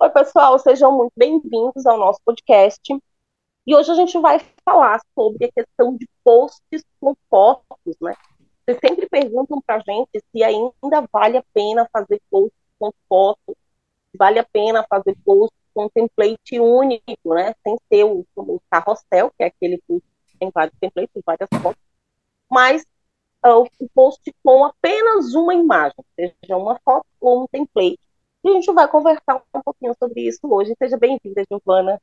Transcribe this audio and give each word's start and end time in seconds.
Oi, 0.00 0.10
pessoal, 0.10 0.56
sejam 0.60 0.96
muito 0.96 1.12
bem-vindos 1.16 1.84
ao 1.84 1.98
nosso 1.98 2.20
podcast. 2.24 2.80
E 3.66 3.74
hoje 3.74 3.90
a 3.90 3.94
gente 3.94 4.16
vai 4.20 4.38
falar 4.64 5.00
sobre 5.12 5.46
a 5.46 5.50
questão 5.50 5.96
de 5.96 6.08
posts 6.22 6.84
com 7.00 7.16
fotos, 7.28 7.96
né? 8.00 8.14
Vocês 8.64 8.78
sempre 8.78 9.08
perguntam 9.08 9.60
para 9.60 9.74
a 9.74 9.78
gente 9.80 10.08
se 10.30 10.44
ainda 10.44 11.04
vale 11.12 11.38
a 11.38 11.44
pena 11.52 11.88
fazer 11.92 12.22
posts 12.30 12.60
com 12.78 12.92
fotos, 13.08 13.56
vale 14.16 14.38
a 14.38 14.44
pena 14.44 14.86
fazer 14.88 15.16
posts 15.24 15.58
com 15.74 15.88
template 15.88 16.60
único, 16.60 17.34
né? 17.34 17.52
Sem 17.64 17.76
ser 17.92 18.04
o, 18.04 18.24
o 18.36 18.60
carrossel, 18.70 19.32
que 19.36 19.42
é 19.42 19.46
aquele 19.46 19.82
que 19.84 20.00
tem 20.38 20.48
vários 20.54 20.78
templates, 20.78 21.22
várias 21.26 21.48
fotos, 21.60 21.82
mas 22.48 22.82
uh, 23.44 23.66
o 23.80 23.88
post 23.92 24.32
com 24.44 24.64
apenas 24.64 25.34
uma 25.34 25.54
imagem, 25.54 26.04
seja 26.14 26.56
uma 26.56 26.78
foto 26.84 27.04
ou 27.20 27.42
um 27.42 27.46
template. 27.48 28.07
A 28.48 28.52
gente 28.54 28.72
vai 28.72 28.88
conversar 28.88 29.42
um 29.54 29.62
pouquinho 29.62 29.94
sobre 29.98 30.26
isso 30.26 30.40
hoje. 30.44 30.74
Seja 30.78 30.96
bem-vinda, 30.96 31.44
Giovana. 31.50 32.00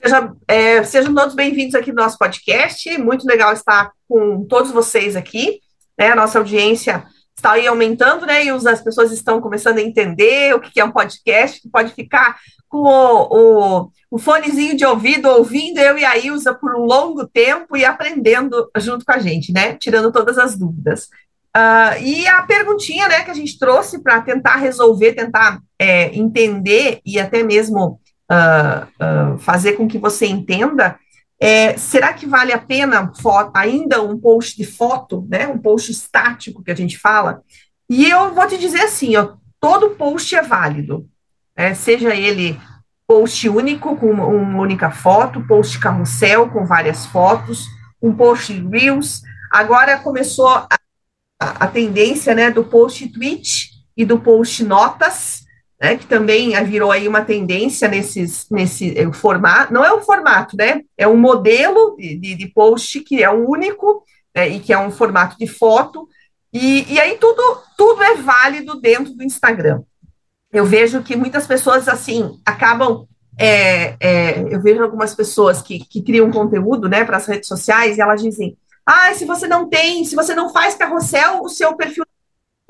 Seja, 0.00 0.32
é, 0.46 0.84
sejam 0.84 1.14
todos 1.14 1.34
bem-vindos 1.34 1.74
aqui 1.74 1.90
no 1.90 2.02
nosso 2.02 2.18
podcast. 2.18 2.98
Muito 2.98 3.26
legal 3.26 3.52
estar 3.54 3.92
com 4.06 4.44
todos 4.44 4.70
vocês 4.70 5.16
aqui. 5.16 5.60
Né? 5.98 6.10
A 6.10 6.16
nossa 6.16 6.38
audiência 6.38 7.06
está 7.34 7.52
aí 7.52 7.66
aumentando, 7.66 8.26
né? 8.26 8.44
E 8.44 8.50
as 8.50 8.82
pessoas 8.82 9.10
estão 9.10 9.40
começando 9.40 9.78
a 9.78 9.82
entender 9.82 10.54
o 10.54 10.60
que 10.60 10.78
é 10.78 10.84
um 10.84 10.92
podcast, 10.92 11.62
que 11.62 11.68
pode 11.70 11.94
ficar 11.94 12.38
com 12.68 12.82
o, 12.82 13.28
o, 13.30 13.90
o 14.10 14.18
fonezinho 14.18 14.76
de 14.76 14.84
ouvido, 14.84 15.30
ouvindo 15.30 15.78
eu 15.78 15.96
e 15.96 16.04
a 16.04 16.18
Ilza 16.18 16.52
por 16.52 16.76
um 16.76 16.84
longo 16.84 17.26
tempo 17.26 17.74
e 17.74 17.86
aprendendo 17.86 18.70
junto 18.76 19.04
com 19.04 19.12
a 19.12 19.18
gente, 19.18 19.50
né? 19.50 19.74
Tirando 19.76 20.12
todas 20.12 20.36
as 20.36 20.58
dúvidas. 20.58 21.08
Uh, 21.56 22.02
e 22.02 22.26
a 22.26 22.42
perguntinha 22.42 23.08
né, 23.08 23.22
que 23.22 23.30
a 23.30 23.34
gente 23.34 23.58
trouxe 23.58 24.00
para 24.00 24.20
tentar 24.20 24.56
resolver, 24.56 25.14
tentar 25.14 25.60
é, 25.78 26.14
entender 26.16 27.00
e 27.04 27.18
até 27.18 27.42
mesmo 27.42 28.00
uh, 28.30 29.34
uh, 29.34 29.38
fazer 29.38 29.72
com 29.72 29.88
que 29.88 29.98
você 29.98 30.26
entenda 30.26 30.98
é, 31.40 31.76
será 31.76 32.12
que 32.12 32.26
vale 32.26 32.52
a 32.52 32.58
pena 32.58 33.12
foto, 33.14 33.52
ainda 33.54 34.02
um 34.02 34.18
post 34.18 34.56
de 34.56 34.64
foto, 34.64 35.26
né, 35.30 35.46
um 35.46 35.58
post 35.58 35.92
estático 35.92 36.62
que 36.62 36.70
a 36.70 36.74
gente 36.74 36.98
fala? 36.98 37.42
E 37.88 38.10
eu 38.10 38.34
vou 38.34 38.46
te 38.46 38.58
dizer 38.58 38.82
assim, 38.82 39.16
ó, 39.16 39.34
todo 39.60 39.90
post 39.90 40.34
é 40.34 40.42
válido, 40.42 41.08
né, 41.56 41.74
seja 41.74 42.14
ele 42.14 42.60
post 43.06 43.48
único 43.48 43.96
com 43.96 44.10
uma, 44.10 44.26
uma 44.26 44.60
única 44.60 44.90
foto, 44.90 45.46
post 45.46 45.78
carrossel 45.78 46.50
com 46.50 46.66
várias 46.66 47.06
fotos, 47.06 47.66
um 48.02 48.12
post 48.12 48.52
Reels. 48.68 49.22
Agora 49.50 49.96
começou 49.98 50.66
a 51.38 51.64
a, 51.64 51.68
tendência 51.68 52.34
né, 52.34 52.50
do 52.50 52.64
post-tweet 52.64 53.70
e 53.96 54.04
do 54.04 54.18
post-notas, 54.18 55.44
né, 55.80 55.96
que 55.96 56.06
também 56.06 56.52
virou 56.64 56.90
aí 56.90 57.06
uma 57.06 57.22
tendência 57.22 57.88
nesses, 57.88 58.46
nesse 58.50 58.98
é, 58.98 59.12
formato, 59.12 59.72
não 59.72 59.84
é 59.84 59.92
o 59.92 60.00
formato, 60.00 60.56
né, 60.56 60.82
é 60.96 61.06
um 61.06 61.16
modelo 61.16 61.96
de, 61.96 62.34
de 62.34 62.46
post 62.48 63.00
que 63.00 63.22
é 63.22 63.30
o 63.30 63.48
único 63.48 64.02
né, 64.34 64.48
e 64.48 64.60
que 64.60 64.72
é 64.72 64.78
um 64.78 64.90
formato 64.90 65.36
de 65.38 65.46
foto, 65.46 66.08
e, 66.52 66.92
e 66.92 66.98
aí 66.98 67.16
tudo, 67.18 67.62
tudo 67.76 68.02
é 68.02 68.14
válido 68.16 68.80
dentro 68.80 69.14
do 69.14 69.22
Instagram. 69.22 69.82
Eu 70.50 70.64
vejo 70.64 71.02
que 71.02 71.14
muitas 71.14 71.46
pessoas, 71.46 71.86
assim, 71.88 72.40
acabam 72.44 73.06
é, 73.38 73.96
é, 74.00 74.40
eu 74.52 74.60
vejo 74.60 74.82
algumas 74.82 75.14
pessoas 75.14 75.62
que, 75.62 75.78
que 75.78 76.02
criam 76.02 76.30
conteúdo 76.30 76.88
né, 76.88 77.04
para 77.04 77.18
as 77.18 77.26
redes 77.26 77.46
sociais 77.46 77.96
e 77.96 78.00
elas 78.00 78.20
dizem: 78.20 78.58
ah, 78.90 79.12
se 79.12 79.26
você 79.26 79.46
não 79.46 79.68
tem, 79.68 80.02
se 80.02 80.16
você 80.16 80.34
não 80.34 80.50
faz 80.50 80.74
carrossel, 80.74 81.42
o 81.42 81.48
seu 81.50 81.76
perfil. 81.76 82.04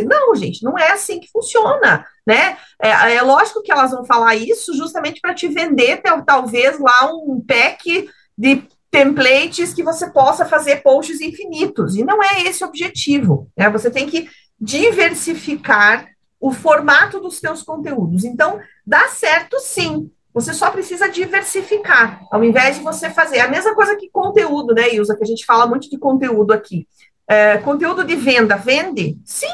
Não, 0.01 0.35
gente, 0.35 0.65
não 0.65 0.77
é 0.77 0.91
assim 0.91 1.21
que 1.21 1.31
funciona, 1.31 2.05
né? 2.27 2.57
É, 2.83 3.15
é 3.15 3.23
lógico 3.23 3.63
que 3.63 3.71
elas 3.71 3.93
vão 3.93 4.05
falar 4.05 4.35
isso 4.35 4.77
justamente 4.77 5.21
para 5.21 5.33
te 5.33 5.47
vender, 5.47 6.03
talvez, 6.27 6.81
lá 6.81 7.07
um 7.13 7.41
pack 7.41 8.11
de 8.37 8.65
templates 8.91 9.73
que 9.73 9.85
você 9.85 10.11
possa 10.11 10.45
fazer 10.45 10.83
posts 10.83 11.21
infinitos. 11.21 11.95
E 11.95 12.03
não 12.03 12.21
é 12.21 12.43
esse 12.43 12.65
o 12.65 12.67
objetivo. 12.67 13.49
Né? 13.57 13.71
Você 13.71 13.89
tem 13.89 14.09
que 14.09 14.29
diversificar 14.61 16.09
o 16.41 16.51
formato 16.51 17.21
dos 17.21 17.39
seus 17.39 17.63
conteúdos. 17.63 18.25
Então, 18.25 18.61
dá 18.85 19.07
certo 19.09 19.61
sim. 19.61 20.11
Você 20.35 20.53
só 20.53 20.71
precisa 20.71 21.09
diversificar, 21.09 22.23
ao 22.31 22.45
invés 22.45 22.77
de 22.77 22.83
você 22.83 23.11
fazer 23.11 23.41
a 23.41 23.49
mesma 23.49 23.75
coisa 23.75 23.97
que 23.97 24.11
conteúdo, 24.11 24.75
né, 24.75 24.95
Ilza? 24.95 25.17
Que 25.17 25.25
a 25.25 25.27
gente 25.27 25.45
fala 25.45 25.67
muito 25.67 25.89
de 25.89 25.99
conteúdo 25.99 26.53
aqui. 26.53 26.87
É, 27.29 27.59
conteúdo 27.59 28.05
de 28.05 28.15
venda, 28.15 28.57
vende? 28.57 29.19
Sim. 29.25 29.47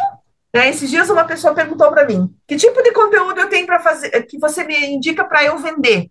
Né, 0.55 0.69
esses 0.69 0.89
dias 0.89 1.11
uma 1.11 1.25
pessoa 1.25 1.55
perguntou 1.55 1.91
para 1.91 2.07
mim: 2.07 2.33
que 2.47 2.57
tipo 2.57 2.83
de 2.83 2.93
conteúdo 2.93 3.41
eu 3.41 3.49
tenho 3.49 3.67
para 3.67 3.81
fazer, 3.81 4.11
que 4.27 4.39
você 4.39 4.62
me 4.65 4.87
indica 4.87 5.25
para 5.25 5.45
eu 5.45 5.59
vender? 5.59 6.11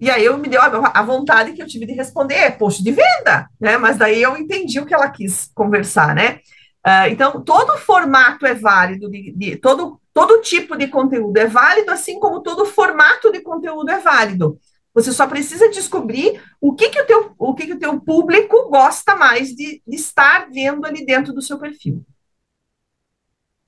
E 0.00 0.10
aí 0.10 0.24
eu 0.24 0.38
me 0.38 0.48
deu 0.48 0.60
a, 0.62 1.02
vontade 1.02 1.52
que 1.52 1.62
eu 1.62 1.66
tive 1.66 1.84
de 1.84 1.92
responder, 1.92 2.34
é 2.34 2.50
post 2.50 2.84
de 2.84 2.92
venda, 2.92 3.48
né? 3.60 3.76
Mas 3.78 3.96
daí 3.96 4.22
eu 4.22 4.36
entendi 4.36 4.78
o 4.78 4.86
que 4.86 4.94
ela 4.94 5.10
quis 5.10 5.50
conversar, 5.54 6.14
né? 6.14 6.38
Uh, 6.86 7.10
então, 7.10 7.42
todo 7.42 7.76
formato 7.78 8.46
é 8.46 8.54
válido, 8.54 9.10
de, 9.10 9.32
de, 9.32 9.56
todo 9.56 10.00
Todo 10.18 10.40
tipo 10.40 10.76
de 10.76 10.88
conteúdo 10.88 11.36
é 11.36 11.46
válido, 11.46 11.92
assim 11.92 12.18
como 12.18 12.42
todo 12.42 12.66
formato 12.66 13.30
de 13.30 13.40
conteúdo 13.40 13.88
é 13.88 14.00
válido. 14.00 14.58
Você 14.92 15.12
só 15.12 15.28
precisa 15.28 15.70
descobrir 15.70 16.42
o 16.60 16.74
que, 16.74 16.90
que, 16.90 17.00
o, 17.00 17.06
teu, 17.06 17.34
o, 17.38 17.54
que, 17.54 17.66
que 17.66 17.74
o 17.74 17.78
teu 17.78 18.00
público 18.00 18.68
gosta 18.68 19.14
mais 19.14 19.54
de, 19.54 19.80
de 19.86 19.94
estar 19.94 20.50
vendo 20.50 20.84
ali 20.84 21.06
dentro 21.06 21.32
do 21.32 21.40
seu 21.40 21.56
perfil. 21.56 22.04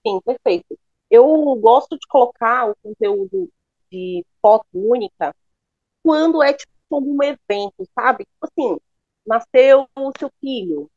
Sim, 0.04 0.20
perfeito. 0.24 0.76
Eu 1.08 1.24
gosto 1.54 1.96
de 1.96 2.04
colocar 2.08 2.68
o 2.68 2.74
conteúdo 2.82 3.48
de 3.88 4.26
foto 4.42 4.66
única 4.74 5.32
quando 6.02 6.42
é 6.42 6.52
tipo 6.52 6.74
um 6.90 7.22
evento, 7.22 7.88
sabe? 7.96 8.24
Tipo 8.24 8.48
assim, 8.50 8.80
nasceu 9.24 9.86
o 9.96 10.12
seu 10.18 10.28
filho, 10.40 10.90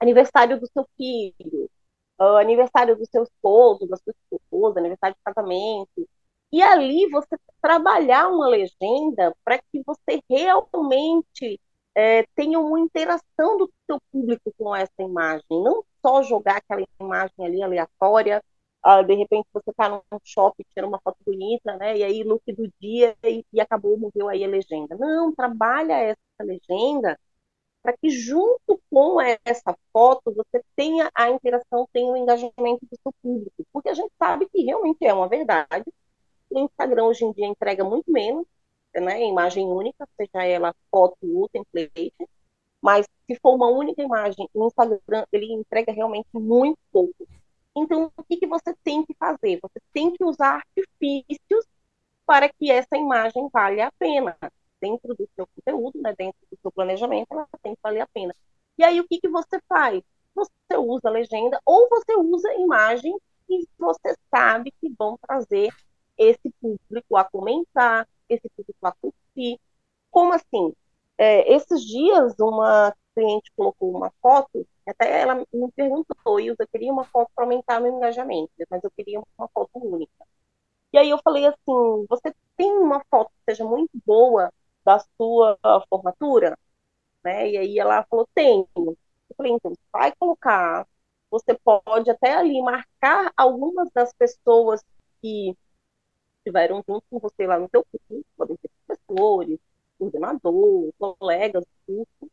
aniversário 0.00 0.58
do 0.58 0.66
seu 0.72 0.84
filho, 0.96 1.70
uh, 2.20 2.36
aniversário 2.36 2.96
do 2.96 3.06
seu 3.06 3.22
esposo, 3.24 3.86
da 3.86 3.96
sua 3.96 4.14
esposa, 4.32 4.80
aniversário 4.80 5.16
de 5.16 5.22
casamento. 5.34 6.08
E 6.52 6.62
ali 6.62 7.08
você 7.10 7.36
trabalhar 7.62 8.28
uma 8.28 8.46
legenda 8.48 9.34
para 9.44 9.58
que 9.58 9.82
você 9.86 10.20
realmente 10.28 11.58
é, 11.94 12.24
tenha 12.34 12.58
uma 12.60 12.80
interação 12.80 13.56
do 13.58 13.72
seu 13.86 13.98
público 14.10 14.52
com 14.58 14.74
essa 14.74 14.92
imagem, 15.00 15.44
não 15.50 15.84
só 16.04 16.22
jogar 16.22 16.56
aquela 16.58 16.86
imagem 17.00 17.34
ali 17.38 17.62
aleatória, 17.62 18.42
uh, 18.86 19.04
de 19.04 19.14
repente 19.14 19.46
você 19.52 19.70
está 19.70 19.88
num 19.88 20.02
shopping, 20.24 20.64
tira 20.74 20.86
uma 20.86 21.00
foto 21.02 21.18
bonita, 21.24 21.76
né, 21.76 21.96
e 21.98 22.02
aí 22.04 22.22
look 22.24 22.42
do 22.52 22.70
dia 22.80 23.16
e, 23.24 23.44
e 23.52 23.60
acabou, 23.60 23.98
morreu 23.98 24.28
aí 24.28 24.44
a 24.44 24.48
legenda. 24.48 24.96
Não, 24.96 25.34
trabalha 25.34 25.94
essa 25.94 26.18
legenda 26.40 27.18
para 27.82 27.96
que 27.96 28.08
junto 28.10 28.80
com 28.88 29.20
essa 29.20 29.76
foto 29.92 30.32
você 30.32 30.64
tenha 30.76 31.10
a 31.14 31.30
interação, 31.30 31.88
tenha 31.92 32.12
o 32.12 32.16
engajamento 32.16 32.86
do 32.86 32.96
seu 33.02 33.12
público, 33.20 33.66
porque 33.72 33.88
a 33.88 33.94
gente 33.94 34.12
sabe 34.18 34.48
que 34.48 34.62
realmente 34.62 35.04
é 35.04 35.12
uma 35.12 35.28
verdade. 35.28 35.84
O 36.48 36.60
Instagram 36.60 37.04
hoje 37.04 37.24
em 37.24 37.32
dia 37.32 37.46
entrega 37.46 37.82
muito 37.82 38.10
menos, 38.10 38.46
né, 38.94 39.24
imagem 39.24 39.66
única, 39.66 40.06
seja 40.16 40.44
ela 40.44 40.74
foto 40.90 41.16
ou 41.22 41.48
template, 41.48 42.14
mas 42.80 43.06
se 43.26 43.36
for 43.40 43.54
uma 43.54 43.68
única 43.68 44.02
imagem, 44.02 44.48
o 44.54 44.66
Instagram 44.66 45.24
ele 45.32 45.52
entrega 45.52 45.92
realmente 45.92 46.28
muito 46.34 46.78
pouco. 46.92 47.26
Então, 47.74 48.12
o 48.16 48.22
que, 48.24 48.36
que 48.36 48.46
você 48.46 48.74
tem 48.84 49.04
que 49.04 49.14
fazer? 49.14 49.58
Você 49.62 49.80
tem 49.92 50.12
que 50.12 50.22
usar 50.22 50.56
artifícios 50.56 51.66
para 52.26 52.48
que 52.48 52.70
essa 52.70 52.96
imagem 52.96 53.48
valha 53.50 53.86
a 53.86 53.92
pena 53.92 54.36
dentro 54.82 55.14
do 55.14 55.28
seu 55.36 55.46
conteúdo, 55.46 56.00
né, 56.02 56.12
dentro 56.18 56.38
do 56.50 56.58
seu 56.60 56.72
planejamento, 56.72 57.28
ela 57.30 57.48
tem 57.62 57.74
que 57.74 57.80
valer 57.82 58.00
a 58.00 58.06
pena. 58.08 58.34
E 58.76 58.84
aí, 58.84 59.00
o 59.00 59.06
que, 59.06 59.20
que 59.20 59.28
você 59.28 59.60
faz? 59.68 60.02
Você 60.34 60.76
usa 60.76 61.08
legenda 61.08 61.60
ou 61.64 61.88
você 61.88 62.16
usa 62.16 62.52
imagens 62.54 63.16
que 63.46 63.68
você 63.78 64.16
sabe 64.34 64.72
que 64.80 64.92
vão 64.98 65.16
trazer 65.18 65.68
esse 66.18 66.50
público 66.60 67.16
a 67.16 67.24
comentar, 67.24 68.08
esse 68.28 68.48
público 68.56 68.86
a 68.86 68.92
curtir. 68.92 69.60
Como 70.10 70.32
assim? 70.32 70.74
É, 71.18 71.52
esses 71.54 71.82
dias, 71.84 72.34
uma 72.40 72.94
cliente 73.14 73.52
colocou 73.54 73.94
uma 73.94 74.10
foto, 74.20 74.66
até 74.86 75.20
ela 75.20 75.34
me 75.34 75.72
perguntou, 75.76 76.40
eu 76.40 76.56
queria 76.72 76.92
uma 76.92 77.04
foto 77.04 77.30
para 77.34 77.44
aumentar 77.44 77.80
meu 77.80 77.94
engajamento, 77.94 78.50
mas 78.70 78.82
eu 78.82 78.90
queria 78.90 79.20
uma 79.38 79.48
foto 79.48 79.70
única. 79.74 80.26
E 80.92 80.98
aí 80.98 81.10
eu 81.10 81.18
falei 81.22 81.46
assim, 81.46 82.06
você 82.08 82.34
tem 82.56 82.72
uma 82.72 83.02
foto 83.10 83.30
que 83.30 83.52
seja 83.52 83.64
muito 83.64 83.90
boa 84.04 84.52
da 84.84 84.98
sua 85.16 85.58
formatura? 85.88 86.58
Né? 87.24 87.50
E 87.50 87.56
aí 87.58 87.78
ela 87.78 88.04
falou, 88.04 88.28
tenho. 88.34 88.68
Eu 88.76 88.96
falei, 89.36 89.52
então, 89.52 89.72
vai 89.92 90.12
colocar, 90.16 90.86
você 91.30 91.54
pode 91.64 92.10
até 92.10 92.34
ali 92.34 92.60
marcar 92.62 93.32
algumas 93.36 93.88
das 93.92 94.12
pessoas 94.12 94.82
que 95.20 95.56
estiveram 96.38 96.82
junto 96.86 97.04
com 97.08 97.18
você 97.18 97.46
lá 97.46 97.58
no 97.58 97.68
teu 97.68 97.84
curso, 97.84 98.24
podem 98.36 98.56
ser 98.56 98.70
professores, 98.86 99.58
coordenador, 99.98 100.92
colegas 100.98 101.64
do 101.64 102.06
curso, 102.06 102.32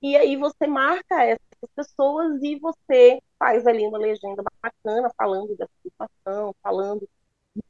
e 0.00 0.16
aí 0.16 0.36
você 0.36 0.66
marca 0.66 1.24
essas 1.24 1.70
pessoas 1.74 2.40
e 2.42 2.56
você 2.60 3.20
faz 3.38 3.66
ali 3.66 3.84
uma 3.86 3.98
legenda 3.98 4.42
bacana, 4.62 5.10
falando 5.16 5.56
dessa 5.56 5.72
situação, 5.82 6.54
falando 6.62 7.08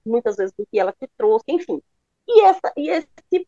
muitas 0.05 0.37
vezes 0.37 0.55
do 0.57 0.67
que 0.67 0.79
ela 0.79 0.93
te 0.93 1.09
trouxe, 1.17 1.45
enfim. 1.49 1.83
E, 2.29 2.43
essa, 2.43 2.73
e 2.77 2.91
esse 2.91 3.48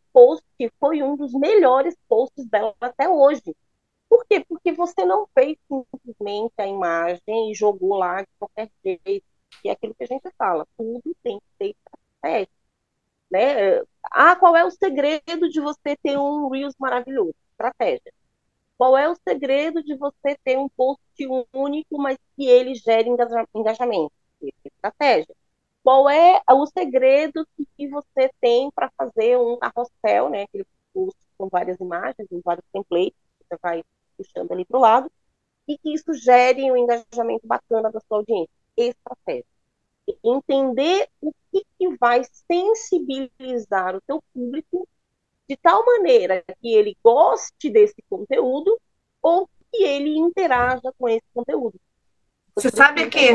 post 0.61 0.71
foi 0.79 1.03
um 1.03 1.17
dos 1.17 1.33
melhores 1.33 1.97
posts 2.09 2.47
dela 2.47 2.75
até 2.81 3.09
hoje. 3.09 3.57
Por 4.09 4.25
quê? 4.27 4.45
Porque 4.47 4.73
você 4.73 5.05
não 5.05 5.27
fez 5.35 5.57
simplesmente 5.69 6.53
a 6.59 6.67
imagem 6.67 7.51
e 7.51 7.55
jogou 7.55 7.97
lá 7.97 8.23
de 8.23 8.29
qualquer 8.39 8.71
jeito. 8.85 9.25
E 9.65 9.69
é 9.69 9.73
aquilo 9.73 9.95
que 9.95 10.05
a 10.05 10.07
gente 10.07 10.29
fala, 10.37 10.67
tudo 10.77 11.15
tem 11.23 11.39
que 11.39 11.47
ter 11.59 11.77
estratégia. 11.77 12.49
Né? 13.31 13.81
Ah, 14.13 14.37
qual 14.37 14.57
é 14.57 14.65
o 14.65 14.71
segredo 14.71 15.49
de 15.49 15.61
você 15.61 15.97
ter 16.03 16.19
um 16.19 16.49
Reels 16.49 16.75
maravilhoso? 16.79 17.35
Estratégia. 17.53 18.13
Qual 18.77 18.97
é 18.97 19.09
o 19.09 19.17
segredo 19.29 19.83
de 19.83 19.97
você 19.97 20.37
ter 20.45 20.59
um 20.59 20.69
post 20.69 21.03
único, 21.53 21.99
mas 21.99 22.19
que 22.37 22.47
ele 22.47 22.75
gere 22.75 23.11
engajamento? 23.55 24.13
Estratégia. 24.65 25.35
Qual 25.83 26.09
é 26.09 26.41
o 26.51 26.67
segredo 26.67 27.47
que 27.77 27.89
você 27.89 28.31
tem 28.41 28.71
para 28.71 28.91
fazer 28.97 29.39
um 29.39 29.57
carrossel, 29.57 30.29
né? 30.29 30.43
Aquele 30.43 30.67
post 30.93 31.19
com 31.39 31.49
várias 31.49 31.79
imagens, 31.81 32.29
com 32.29 32.41
vários 32.45 32.65
templates, 32.73 33.17
você 33.41 33.59
vai 33.63 33.83
puxando 34.17 34.53
ali 34.53 34.65
para 34.65 34.79
o 34.79 34.81
lado, 34.81 35.11
e 35.67 35.79
que 35.79 35.95
isso 35.95 36.13
gere 36.13 36.71
um 36.71 36.77
engajamento 36.77 37.47
bacana 37.47 37.91
da 37.91 38.01
sua 38.01 38.19
audiência. 38.19 38.51
Estratégia. 38.77 39.45
Entender 40.25 41.09
o 41.21 41.33
que, 41.51 41.65
que 41.79 41.97
vai 41.97 42.23
sensibilizar 42.51 43.97
o 43.97 44.01
teu 44.01 44.23
público 44.35 44.87
de 45.49 45.57
tal 45.57 45.85
maneira 45.85 46.45
que 46.61 46.75
ele 46.75 46.97
goste 47.03 47.71
desse 47.71 48.03
conteúdo 48.09 48.79
ou 49.23 49.49
que 49.73 49.83
ele 49.83 50.17
interaja 50.17 50.93
com 50.99 51.09
esse 51.09 51.27
conteúdo. 51.33 51.81
Você 52.55 52.71
sabe 52.71 53.09
que 53.09 53.31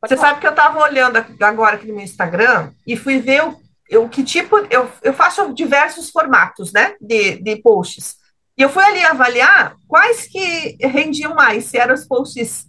você 0.00 0.16
sabe 0.16 0.40
que 0.40 0.46
eu 0.46 0.50
estava 0.50 0.78
olhando 0.78 1.24
agora 1.42 1.76
aqui 1.76 1.86
no 1.86 1.94
meu 1.94 2.04
Instagram 2.04 2.72
e 2.86 2.96
fui 2.96 3.18
ver 3.18 3.44
o, 3.44 3.60
o 4.02 4.08
que 4.08 4.22
tipo 4.22 4.56
eu, 4.70 4.90
eu 5.02 5.12
faço 5.12 5.52
diversos 5.52 6.10
formatos, 6.10 6.72
né, 6.72 6.94
de, 7.00 7.36
de 7.36 7.56
posts. 7.56 8.16
E 8.56 8.62
eu 8.62 8.68
fui 8.68 8.82
ali 8.82 9.02
avaliar 9.02 9.74
quais 9.86 10.26
que 10.26 10.76
rendiam 10.80 11.34
mais, 11.34 11.66
se 11.66 11.78
eram 11.78 11.94
os 11.94 12.06
posts 12.06 12.66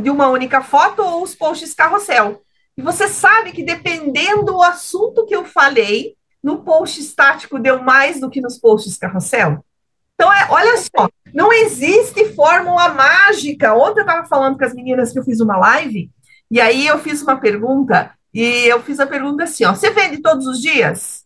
de 0.00 0.10
uma 0.10 0.28
única 0.28 0.62
foto 0.62 1.02
ou 1.02 1.22
os 1.22 1.34
posts 1.34 1.74
carrossel. 1.74 2.42
E 2.76 2.82
você 2.82 3.06
sabe 3.08 3.52
que 3.52 3.62
dependendo 3.62 4.44
do 4.44 4.62
assunto 4.62 5.26
que 5.26 5.34
eu 5.34 5.44
falei, 5.44 6.16
no 6.42 6.62
post 6.62 7.00
estático 7.00 7.58
deu 7.58 7.82
mais 7.82 8.20
do 8.20 8.30
que 8.30 8.40
nos 8.40 8.58
posts 8.58 8.96
carrossel? 8.96 9.64
Então, 10.14 10.32
é, 10.32 10.46
olha 10.50 10.76
só, 10.78 11.08
não 11.32 11.52
existe 11.52 12.32
fórmula 12.34 12.88
mágica. 12.90 13.74
Ontem 13.74 14.00
eu 14.00 14.06
estava 14.06 14.26
falando 14.26 14.56
com 14.56 14.64
as 14.64 14.74
meninas 14.74 15.12
que 15.12 15.18
eu 15.18 15.24
fiz 15.24 15.40
uma 15.40 15.56
live, 15.56 16.10
e 16.50 16.60
aí 16.60 16.86
eu 16.86 16.98
fiz 16.98 17.22
uma 17.22 17.36
pergunta, 17.36 18.12
e 18.32 18.42
eu 18.66 18.82
fiz 18.82 18.98
a 18.98 19.06
pergunta 19.06 19.44
assim: 19.44 19.64
ó, 19.64 19.74
você 19.74 19.90
vende 19.90 20.20
todos 20.20 20.46
os 20.46 20.60
dias? 20.60 21.24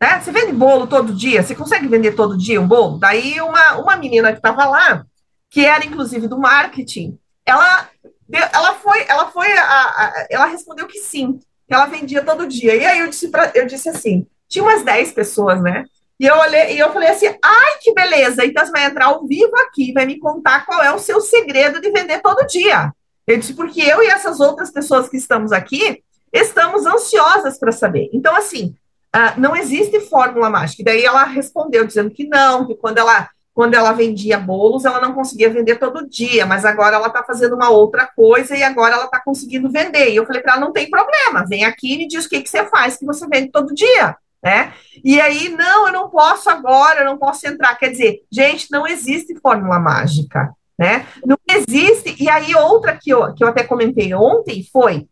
Né? 0.00 0.20
Você 0.20 0.30
vende 0.30 0.52
bolo 0.52 0.86
todo 0.86 1.14
dia? 1.14 1.42
Você 1.42 1.54
consegue 1.54 1.88
vender 1.88 2.12
todo 2.12 2.36
dia 2.36 2.60
um 2.60 2.66
bolo? 2.66 2.98
Daí 2.98 3.40
uma, 3.40 3.76
uma 3.76 3.96
menina 3.96 4.32
que 4.32 4.38
estava 4.38 4.66
lá, 4.66 5.04
que 5.48 5.64
era 5.64 5.86
inclusive 5.86 6.28
do 6.28 6.38
marketing, 6.38 7.18
ela, 7.46 7.88
ela 8.30 8.74
foi, 8.74 9.04
ela 9.08 9.30
foi, 9.30 9.50
a, 9.52 9.62
a, 9.62 10.26
ela 10.28 10.46
respondeu 10.46 10.86
que 10.86 10.98
sim, 10.98 11.38
que 11.66 11.74
ela 11.74 11.86
vendia 11.86 12.24
todo 12.24 12.46
dia. 12.46 12.74
E 12.74 12.84
aí 12.84 12.98
eu 12.98 13.08
disse, 13.08 13.28
pra, 13.28 13.50
eu 13.54 13.66
disse 13.66 13.88
assim: 13.88 14.26
tinha 14.48 14.62
umas 14.62 14.84
10 14.84 15.12
pessoas, 15.12 15.62
né? 15.62 15.84
E 16.20 16.26
eu 16.26 16.36
olhei 16.36 16.74
e 16.74 16.78
eu 16.78 16.92
falei 16.92 17.08
assim: 17.08 17.26
ai, 17.42 17.78
que 17.80 17.94
beleza! 17.94 18.44
Então 18.44 18.64
você 18.64 18.70
vai 18.70 18.84
entrar 18.84 19.06
ao 19.06 19.26
vivo 19.26 19.56
aqui, 19.56 19.92
vai 19.92 20.04
me 20.04 20.18
contar 20.18 20.66
qual 20.66 20.82
é 20.82 20.92
o 20.92 20.98
seu 20.98 21.20
segredo 21.20 21.80
de 21.80 21.90
vender 21.90 22.20
todo 22.20 22.46
dia. 22.46 22.92
Eu 23.26 23.38
disse, 23.38 23.54
porque 23.54 23.80
eu 23.80 24.02
e 24.02 24.06
essas 24.06 24.40
outras 24.40 24.70
pessoas 24.70 25.08
que 25.08 25.16
estamos 25.16 25.52
aqui 25.52 26.02
estamos 26.32 26.86
ansiosas 26.86 27.58
para 27.58 27.72
saber. 27.72 28.10
Então, 28.12 28.34
assim, 28.34 28.74
uh, 29.14 29.38
não 29.38 29.54
existe 29.54 30.00
fórmula 30.00 30.50
mágica. 30.50 30.82
E 30.82 30.84
daí 30.84 31.04
ela 31.04 31.24
respondeu 31.24 31.86
dizendo 31.86 32.10
que 32.10 32.26
não, 32.26 32.66
que 32.66 32.74
quando 32.74 32.98
ela 32.98 33.28
quando 33.54 33.74
ela 33.74 33.92
vendia 33.92 34.38
bolos, 34.38 34.86
ela 34.86 34.98
não 34.98 35.12
conseguia 35.12 35.50
vender 35.50 35.78
todo 35.78 36.08
dia, 36.08 36.46
mas 36.46 36.64
agora 36.64 36.96
ela 36.96 37.08
está 37.08 37.22
fazendo 37.22 37.54
uma 37.54 37.68
outra 37.68 38.06
coisa 38.06 38.56
e 38.56 38.62
agora 38.62 38.94
ela 38.94 39.04
está 39.04 39.20
conseguindo 39.20 39.70
vender. 39.70 40.08
E 40.08 40.16
eu 40.16 40.24
falei 40.24 40.40
para 40.40 40.52
ela: 40.52 40.60
não 40.62 40.72
tem 40.72 40.88
problema, 40.88 41.44
vem 41.46 41.62
aqui 41.62 41.92
e 41.92 41.98
me 41.98 42.08
diz 42.08 42.24
o 42.24 42.30
que, 42.30 42.40
que 42.40 42.48
você 42.48 42.64
faz 42.64 42.96
que 42.96 43.04
você 43.04 43.26
vende 43.28 43.52
todo 43.52 43.74
dia 43.74 44.16
né? 44.42 44.72
E 45.04 45.20
aí, 45.20 45.48
não, 45.50 45.86
eu 45.86 45.92
não 45.92 46.10
posso 46.10 46.50
agora, 46.50 47.00
eu 47.00 47.04
não 47.04 47.16
posso 47.16 47.46
entrar. 47.46 47.76
Quer 47.76 47.90
dizer, 47.90 48.22
gente, 48.30 48.70
não 48.70 48.86
existe 48.86 49.38
fórmula 49.40 49.78
mágica, 49.78 50.52
né? 50.82 51.06
Não 51.24 51.38
existe. 51.48 52.20
E 52.20 52.28
aí, 52.28 52.54
outra 52.56 52.98
que 53.00 53.10
eu, 53.10 53.32
que 53.34 53.44
eu 53.44 53.48
até 53.48 53.62
comentei 53.62 54.12
ontem 54.12 54.66
foi: 54.72 55.06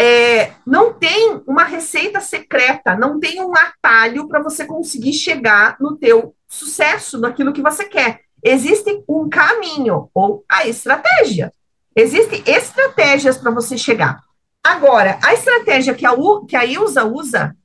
é, 0.00 0.52
não 0.64 0.92
tem 0.92 1.42
uma 1.48 1.64
receita 1.64 2.20
secreta, 2.20 2.96
não 2.96 3.18
tem 3.18 3.42
um 3.42 3.52
atalho 3.56 4.28
para 4.28 4.40
você 4.40 4.64
conseguir 4.64 5.12
chegar 5.12 5.76
no 5.80 5.96
teu 5.96 6.32
sucesso, 6.48 7.18
naquilo 7.18 7.52
que 7.52 7.60
você 7.60 7.86
quer. 7.86 8.20
Existe 8.44 9.02
um 9.08 9.28
caminho 9.28 10.08
ou 10.14 10.44
a 10.48 10.68
estratégia. 10.68 11.52
Existem 11.96 12.42
estratégias 12.46 13.36
para 13.36 13.50
você 13.50 13.76
chegar. 13.76 14.20
Agora, 14.62 15.18
a 15.24 15.34
estratégia 15.34 15.94
que 15.94 16.06
a, 16.06 16.12
U, 16.12 16.46
que 16.46 16.54
a 16.54 16.64
Ilza 16.64 17.04
usa 17.04 17.56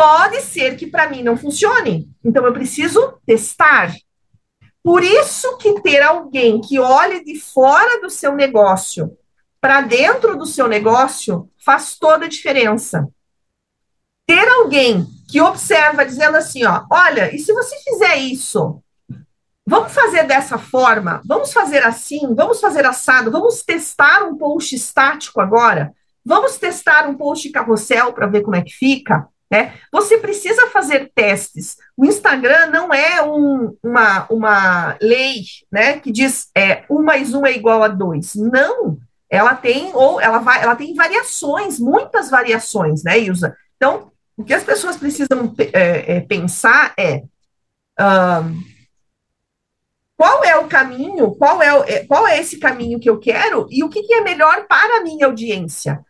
Pode 0.00 0.40
ser 0.40 0.76
que 0.76 0.86
para 0.86 1.10
mim 1.10 1.22
não 1.22 1.36
funcione, 1.36 2.08
então 2.24 2.46
eu 2.46 2.54
preciso 2.54 3.18
testar. 3.26 3.94
Por 4.82 5.02
isso 5.02 5.56
que 5.58 5.80
ter 5.82 6.02
alguém 6.02 6.60
que 6.60 6.78
olhe 6.78 7.22
de 7.24 7.38
fora 7.38 8.00
do 8.00 8.08
seu 8.08 8.34
negócio 8.34 9.16
para 9.60 9.82
dentro 9.82 10.38
do 10.38 10.46
seu 10.46 10.66
negócio 10.66 11.50
faz 11.62 11.98
toda 11.98 12.24
a 12.24 12.28
diferença. 12.28 13.06
Ter 14.26 14.48
alguém 14.48 15.06
que 15.28 15.40
observa 15.40 16.06
dizendo 16.06 16.36
assim, 16.36 16.64
ó, 16.64 16.84
olha, 16.90 17.34
e 17.34 17.38
se 17.38 17.52
você 17.52 17.76
fizer 17.84 18.16
isso, 18.16 18.82
vamos 19.66 19.92
fazer 19.92 20.24
dessa 20.24 20.56
forma, 20.56 21.20
vamos 21.26 21.52
fazer 21.52 21.82
assim, 21.84 22.34
vamos 22.34 22.60
fazer 22.60 22.86
assado, 22.86 23.30
vamos 23.30 23.62
testar 23.62 24.22
um 24.24 24.36
post 24.36 24.74
estático 24.74 25.40
agora, 25.40 25.92
vamos 26.24 26.56
testar 26.56 27.06
um 27.06 27.14
post 27.14 27.50
carrossel 27.50 28.12
para 28.12 28.26
ver 28.26 28.42
como 28.42 28.56
é 28.56 28.62
que 28.62 28.72
fica. 28.72 29.28
Né? 29.50 29.74
Você 29.90 30.18
precisa 30.18 30.68
fazer 30.68 31.10
testes. 31.12 31.76
O 31.96 32.04
Instagram 32.04 32.68
não 32.68 32.94
é 32.94 33.20
um, 33.22 33.76
uma, 33.82 34.26
uma 34.30 34.96
lei 35.02 35.42
né, 35.70 35.98
que 35.98 36.12
diz 36.12 36.48
é, 36.56 36.84
um 36.88 37.02
mais 37.02 37.34
um 37.34 37.44
é 37.44 37.52
igual 37.52 37.82
a 37.82 37.88
dois. 37.88 38.34
Não, 38.36 38.96
ela 39.28 39.54
tem 39.54 39.90
ou 39.92 40.20
ela 40.20 40.38
vai, 40.38 40.62
ela 40.62 40.76
tem 40.76 40.94
variações, 40.94 41.80
muitas 41.80 42.30
variações, 42.30 43.02
né, 43.02 43.18
Ilza? 43.18 43.56
Então, 43.76 44.12
o 44.36 44.44
que 44.44 44.54
as 44.54 44.62
pessoas 44.62 44.96
precisam 44.96 45.52
é, 45.72 46.16
é, 46.16 46.20
pensar 46.20 46.94
é 46.96 47.24
um, 48.00 48.62
qual 50.16 50.44
é 50.44 50.56
o 50.56 50.68
caminho, 50.68 51.34
qual 51.34 51.60
é, 51.60 51.92
é, 51.92 52.06
qual 52.06 52.26
é 52.26 52.38
esse 52.38 52.58
caminho 52.58 53.00
que 53.00 53.10
eu 53.10 53.18
quero 53.18 53.66
e 53.70 53.82
o 53.82 53.88
que, 53.88 54.02
que 54.02 54.14
é 54.14 54.20
melhor 54.20 54.66
para 54.68 54.98
a 54.98 55.02
minha 55.02 55.26
audiência. 55.26 56.04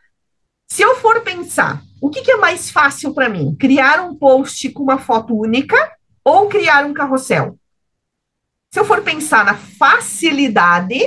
Se 0.69 0.83
eu 0.83 0.97
for 0.97 1.21
pensar, 1.23 1.83
o 2.01 2.11
que, 2.11 2.23
que 2.23 2.31
é 2.31 2.37
mais 2.37 2.71
fácil 2.71 3.13
para 3.13 3.29
mim? 3.29 3.55
Criar 3.59 4.01
um 4.01 4.15
post 4.15 4.71
com 4.71 4.83
uma 4.83 4.99
foto 4.99 5.37
única 5.37 5.77
ou 6.25 6.49
criar 6.49 6.87
um 6.87 6.95
carrossel? 6.95 7.59
Se 8.73 8.79
eu 8.79 8.85
for 8.85 9.03
pensar 9.03 9.45
na 9.45 9.55
facilidade, 9.55 10.99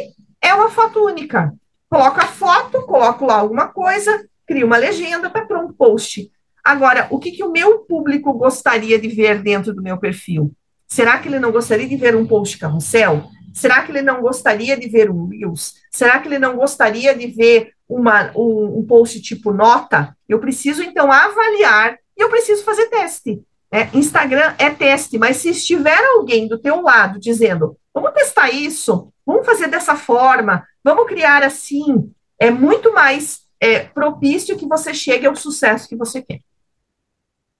é 0.41 0.53
uma 0.53 0.69
foto 0.69 1.03
única. 1.05 1.53
Coloco 1.89 2.19
a 2.19 2.27
foto, 2.27 2.81
coloco 2.85 3.25
lá 3.25 3.35
alguma 3.35 3.67
coisa, 3.67 4.27
crio 4.45 4.67
uma 4.67 4.77
legenda, 4.77 5.29
tá 5.29 5.45
pronto, 5.45 5.73
post. 5.73 6.29
Agora, 6.63 7.07
o 7.09 7.19
que, 7.19 7.31
que 7.31 7.43
o 7.43 7.51
meu 7.51 7.79
público 7.79 8.33
gostaria 8.33 8.99
de 8.99 9.07
ver 9.07 9.41
dentro 9.41 9.73
do 9.73 9.81
meu 9.81 9.97
perfil? 9.97 10.51
Será 10.87 11.17
que 11.17 11.27
ele 11.27 11.39
não 11.39 11.51
gostaria 11.51 11.87
de 11.87 11.95
ver 11.95 12.15
um 12.15 12.25
post 12.25 12.57
carrossel? 12.57 13.23
Será 13.53 13.83
que 13.83 13.91
ele 13.91 14.01
não 14.01 14.21
gostaria 14.21 14.75
de 14.75 14.89
ver 14.89 15.09
um 15.11 15.27
Reels? 15.27 15.75
Será 15.91 16.19
que 16.19 16.27
ele 16.27 16.39
não 16.39 16.55
gostaria 16.55 17.15
de 17.15 17.27
ver 17.27 17.73
uma, 17.87 18.31
um, 18.35 18.79
um 18.79 18.85
post 18.85 19.21
tipo 19.21 19.53
nota? 19.53 20.17
Eu 20.27 20.39
preciso, 20.39 20.81
então, 20.81 21.11
avaliar 21.11 21.97
e 22.17 22.23
eu 22.23 22.29
preciso 22.29 22.63
fazer 22.63 22.87
teste. 22.87 23.41
É, 23.71 23.89
Instagram 23.93 24.55
é 24.57 24.69
teste, 24.69 25.17
mas 25.17 25.37
se 25.37 25.49
estiver 25.49 25.97
alguém 26.15 26.47
do 26.47 26.59
teu 26.59 26.81
lado 26.81 27.19
dizendo, 27.19 27.77
vamos 27.93 28.11
testar 28.11 28.49
isso, 28.49 29.11
vamos 29.25 29.45
fazer 29.45 29.67
dessa 29.67 29.95
forma, 29.95 30.67
vamos 30.83 31.07
criar 31.07 31.43
assim, 31.43 32.11
é 32.39 32.51
muito 32.51 32.93
mais 32.93 33.43
é, 33.59 33.79
propício 33.79 34.57
que 34.57 34.67
você 34.67 34.93
chegue 34.93 35.25
ao 35.25 35.35
sucesso 35.35 35.87
que 35.87 35.95
você 35.95 36.21
quer. 36.21 36.41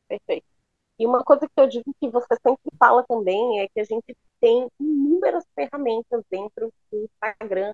Perfeito. 0.08 0.53
E 1.00 1.08
uma 1.08 1.24
coisa 1.24 1.48
que 1.48 1.62
eu 1.62 1.68
digo 1.68 1.94
que 2.00 2.10
você 2.10 2.36
sempre 2.46 2.72
fala 2.78 3.04
também 3.08 3.62
é 3.62 3.68
que 3.68 3.80
a 3.80 3.84
gente 3.84 4.16
tem 4.40 4.70
inúmeras 4.80 5.44
ferramentas 5.56 6.24
dentro 6.30 6.72
do 6.92 6.98
Instagram. 7.04 7.74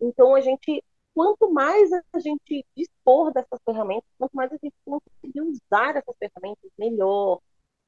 Então, 0.00 0.34
a 0.34 0.40
gente, 0.40 0.82
quanto 1.14 1.50
mais 1.52 1.90
a 1.92 2.18
gente 2.18 2.64
dispor 2.76 3.32
dessas 3.32 3.60
ferramentas, 3.64 4.08
quanto 4.18 4.32
mais 4.34 4.52
a 4.52 4.56
gente 4.56 4.74
conseguir 4.84 5.42
usar 5.42 5.96
essas 5.96 6.16
ferramentas, 6.18 6.70
melhor. 6.78 7.40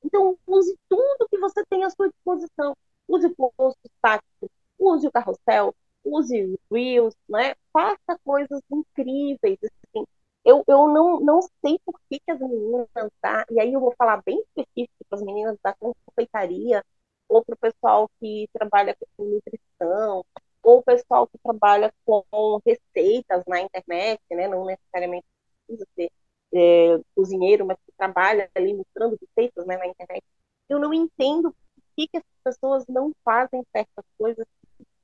Então, 0.04 0.38
use 0.46 0.76
tudo 0.88 1.28
que 1.28 1.38
você 1.38 1.64
tem 1.66 1.84
à 1.84 1.90
sua 1.90 2.08
disposição. 2.08 2.76
Use 3.08 3.26
o 3.26 3.52
post 3.56 3.80
tático, 4.00 4.50
use 4.78 5.06
o 5.06 5.12
carrossel, 5.12 5.74
use 6.04 6.44
o 6.44 6.74
Reels, 6.74 7.14
né? 7.28 7.54
Faça 7.72 8.18
coisas 8.24 8.60
incríveis. 8.70 9.58
Assim. 9.62 10.06
Eu, 10.44 10.64
eu 10.66 10.88
não, 10.88 11.20
não 11.20 11.40
sei 11.64 11.78
por 11.84 12.00
que, 12.10 12.18
que 12.18 12.30
as 12.30 12.40
meninas, 12.40 12.88
tá? 13.20 13.46
E 13.50 13.60
aí 13.60 13.72
eu 13.72 13.80
vou 13.80 13.94
falar 13.96 14.22
bem 14.24 14.40
específico 14.40 15.04
para 15.08 15.18
as 15.18 15.24
meninas 15.24 15.56
da 15.62 15.74
confeitaria, 15.74 16.84
ou 17.28 17.44
para 17.44 17.54
o 17.54 17.58
pessoal 17.58 18.10
que 18.20 18.48
trabalha 18.52 18.96
com 19.16 19.24
nutrição, 19.24 20.24
ou 20.62 20.78
o 20.78 20.82
pessoal 20.82 21.26
que 21.28 21.38
trabalha 21.38 21.92
com 22.04 22.24
receitas 22.66 23.44
na 23.46 23.60
internet, 23.60 24.20
né? 24.30 24.48
Não 24.48 24.64
necessariamente 24.64 25.26
precisa 25.66 25.86
ser 25.94 26.10
é, 26.54 27.00
cozinheiro, 27.14 27.66
mas 27.66 27.78
que 27.86 27.92
trabalha 27.96 28.50
ali 28.54 28.74
mostrando 28.74 29.18
receitas 29.20 29.66
né, 29.66 29.76
na 29.76 29.86
internet. 29.86 30.24
Eu 30.68 30.78
não 30.78 30.92
entendo 30.92 31.52
por 31.52 31.82
que, 31.96 32.08
que 32.08 32.18
as 32.18 32.24
pessoas 32.44 32.84
não 32.88 33.12
fazem 33.24 33.64
certas 33.74 34.04
coisas. 34.18 34.46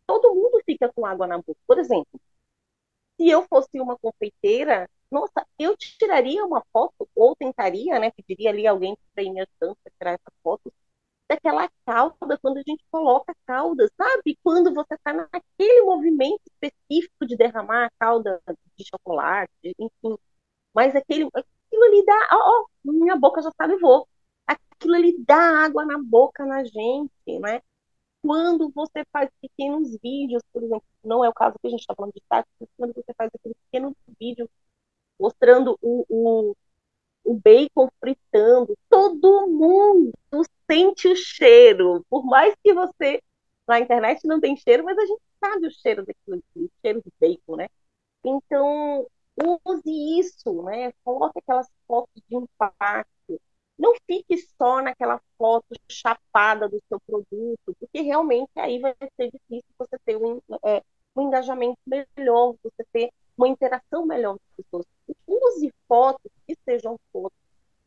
Todo 0.07 0.35
mundo 0.35 0.61
fica 0.65 0.93
com 0.93 1.07
água 1.07 1.27
na 1.27 1.39
boca. 1.39 1.61
Por 1.67 1.79
exemplo, 1.79 2.21
se 3.17 3.29
eu 3.29 3.47
fosse 3.49 3.81
uma 3.81 3.99
confeiteira, 3.99 4.89
eu 5.59 5.77
tiraria 5.77 6.45
uma 6.45 6.65
foto, 6.73 7.09
ou 7.15 7.35
tentaria, 7.37 7.99
né? 7.99 8.11
Pediria 8.13 8.51
ali 8.51 8.67
alguém 8.67 8.97
para 9.15 9.25
ir 9.25 9.31
me 9.31 9.41
ajudando 9.41 9.77
para 9.83 9.93
tirar 9.99 10.13
essa 10.13 10.33
foto, 10.43 10.73
daquela 11.29 11.69
calda, 11.87 12.39
quando 12.41 12.59
a 12.59 12.63
gente 12.67 12.85
coloca 12.91 13.35
calda, 13.47 13.89
sabe? 13.97 14.39
Quando 14.43 14.73
você 14.75 14.95
está 14.95 15.13
naquele 15.13 15.83
movimento 15.83 16.41
específico 16.47 17.27
de 17.27 17.37
derramar 17.37 17.87
a 17.87 17.91
calda 17.99 18.43
de 18.77 18.85
chocolate, 18.89 19.51
enfim. 19.79 20.17
Mas 20.75 20.95
aquele, 20.97 21.25
aquilo 21.35 21.85
ali 21.85 22.05
dá, 22.05 22.29
ó, 22.33 22.37
ó, 22.63 22.67
minha 22.85 23.17
boca 23.17 23.43
já 23.43 23.51
salivou. 23.57 24.09
Aquilo 24.47 24.95
ali 24.95 25.17
dá 25.25 25.65
água 25.65 25.85
na 25.85 25.99
boca 25.99 26.47
na 26.47 26.65
gente, 26.65 27.39
né? 27.41 27.61
Quando 28.23 28.71
você 28.75 29.05
faz 29.13 29.31
pequenos 29.41 29.97
vídeos, 30.03 30.43
por 30.53 30.63
exemplo, 30.63 30.85
não 31.05 31.25
é 31.25 31.29
o 31.29 31.33
caso 31.35 31.57
que 31.61 31.67
a 31.69 31.71
gente 31.71 31.81
está 31.81 31.95
falando 31.95 32.13
de 32.15 32.23
tática, 32.29 32.69
quando 32.77 32.95
você 32.95 33.15
faz 33.17 33.31
aquele 33.35 33.55
pequeno 33.67 33.97
vídeo 34.21 34.51
mostrando 35.19 35.79
o, 35.83 36.05
o, 36.09 36.57
o 37.25 37.35
bacon 37.35 37.89
fritando, 38.01 38.77
todo 38.89 39.49
mundo 39.49 40.13
sente 40.71 41.09
o 41.09 41.17
cheiro. 41.17 42.05
Por 42.09 42.25
mais 42.25 42.55
que 42.63 42.73
você 42.73 43.23
na 43.67 43.81
internet 43.81 44.27
não 44.27 44.41
tem 44.41 44.57
cheiro, 44.57 44.85
mas 44.85 44.97
a 44.97 45.07
gente 45.07 45.23
sabe 45.39 45.67
o 45.67 45.71
cheiro 45.71 46.05
daquilo, 46.05 46.43
o 46.57 46.71
cheiro 46.81 47.03
de 47.03 47.13
bacon, 47.21 47.57
né? 47.57 47.69
Então, 48.25 49.07
use 49.65 50.19
isso, 50.21 50.63
né? 50.63 50.93
Coloque 51.05 51.39
aquelas 51.39 51.69
fotos 51.87 52.23
de 52.29 52.37
impacto. 52.37 53.41
Não 53.79 53.95
fique 54.07 54.37
só 54.59 54.83
naquela 54.83 55.21
foto 55.37 55.67
chapada 55.89 56.69
do 56.69 56.83
seu 56.89 56.99
produto, 57.01 57.77
porque 57.79 58.01
realmente 58.01 58.51
aí 58.57 58.81
vai 58.81 58.95
ser 59.17 59.31
difícil 59.31 59.71
você 59.79 59.99
ter 60.05 60.17
um, 60.17 60.41
é, 60.65 60.83
um 61.15 61.23
engajamento 61.23 61.79
melhor, 61.87 62.57
você 62.63 62.85
ter 62.93 63.11
uma 63.37 63.49
interação 63.49 64.05
melhor 64.05 64.37
com 64.37 64.41
as 64.51 64.57
pessoas. 64.57 64.87
Use 65.27 65.73
fotos 65.89 66.31
que 66.47 66.57
sejam 66.65 66.99
fotos 67.13 67.39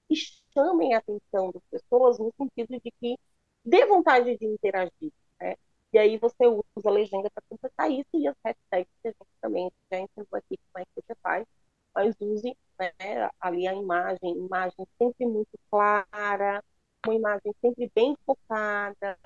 que 0.10 0.16
chamem 0.54 0.94
a 0.94 0.98
atenção 0.98 1.52
das 1.52 1.64
pessoas 1.70 2.20
no 2.20 2.34
sentido 2.38 2.82
de 2.82 2.92
que 3.00 3.18
dê 3.64 3.86
vontade 3.86 4.38
de 4.38 4.46
interagir. 4.46 5.14
Né? 5.40 5.56
E 5.94 5.98
aí 5.98 6.18
você 6.18 6.48
usa 6.48 6.90
a 6.90 6.92
legenda 6.92 7.30
para 7.30 7.44
completar 7.50 7.90
isso 7.90 8.10
e 8.14 8.28
as 8.28 8.36
hashtags 8.44 8.92
que 9.02 9.08
a 9.08 9.12
gente 9.12 9.32
também 9.40 9.72
já 9.92 10.00
ensinou 10.00 10.28
aqui 10.34 10.58
como 10.58 10.84
é 10.84 10.86
que 10.86 11.02
você 11.02 11.16
faz, 11.22 11.46
mas 11.94 12.16
use 12.20 12.58
né, 12.80 13.30
ali 13.40 13.68
a 13.68 13.74
imagem, 13.74 14.38
imagem 14.38 14.88
sempre 14.98 15.26
muito 15.26 15.58
clara, 15.70 16.64
uma 17.06 17.16
imagem 17.16 17.54
sempre 17.62 17.92
bem 17.94 18.18
focada, 18.26 19.18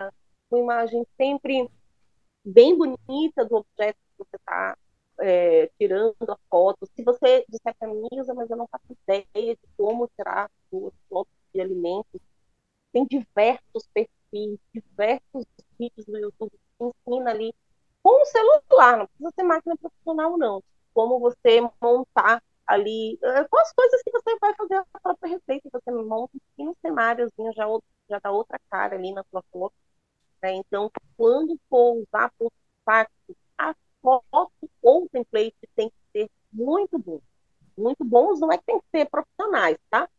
uma 0.52 0.60
imagem 0.60 1.06
sempre 1.18 1.70
bem 2.44 2.78
bonita 2.78 3.46
do 3.46 3.58
objeto 3.58 3.98
que 3.98 4.18
você 4.18 4.36
está 4.36 4.78
é, 5.20 5.68
tirando 5.80 6.16
a 6.28 6.38
foto. 6.50 6.86
Se 6.96 7.04
você 7.04 7.46
disser 7.50 7.76
para 7.78 7.88
mim, 7.88 8.08
mas 8.36 8.50
eu 8.50 8.58
não 8.58 8.68
faço 8.68 8.86
ideia 9.08 9.56
de 9.56 9.62
como 9.78 10.10
tirar 10.16 10.50
duas 10.72 10.94
fotos 11.10 11.34
de 11.54 11.62
alimentos, 11.62 12.22
tem 12.92 13.06
diversos 13.06 13.88
perfis, 13.94 14.60
diversos 14.74 15.46
vídeos 15.78 16.08
no 16.08 16.18
YouTube 16.18 16.52
que 16.52 16.84
ensina 16.84 17.32
ali 17.32 17.54
com 18.04 18.22
o 18.22 18.26
celular, 18.26 18.98
não 19.00 19.08
precisa 19.08 19.32
ser 19.36 19.44
máquina 19.44 19.76
profissional, 19.78 20.38
não. 20.38 20.64
Como 20.94 21.20
você 21.20 21.60
montar 21.82 22.42
ali, 22.68 23.18
eh, 23.22 23.44
com 23.50 23.60
as 23.60 23.74
coisas 23.74 24.02
que 24.04 24.12
você 24.12 24.38
vai 24.40 24.54
fazer 24.56 24.76
a 24.76 25.00
própria 25.02 25.30
receita, 25.30 25.70
você 25.72 25.92
monta 25.92 26.38
um 26.58 26.74
cenáriozinho, 26.82 27.52
já, 27.54 27.66
já 28.10 28.20
dá 28.20 28.32
outra 28.32 28.60
cara 28.70 28.96
ali 28.96 29.12
na 29.14 29.24
sua 29.32 29.44
foto. 29.52 29.74
Né? 30.42 30.54
Então, 30.56 30.92
quando 31.18 31.60
for 31.70 31.98
usar 31.98 32.32
por 32.38 32.52
o 35.04 35.10
template 35.10 35.56
tem 35.76 35.90
que 35.90 35.96
ser 36.12 36.30
muito 36.52 36.98
bom. 37.00 37.22
Muito 37.78 38.04
bons 38.06 38.40
não 38.40 38.52
é 38.52 38.58
que 38.58 38.66
tem 38.66 38.80
que 38.80 38.88
ser 38.92 39.10
profissionais, 39.10 39.78
tá? 39.90 40.10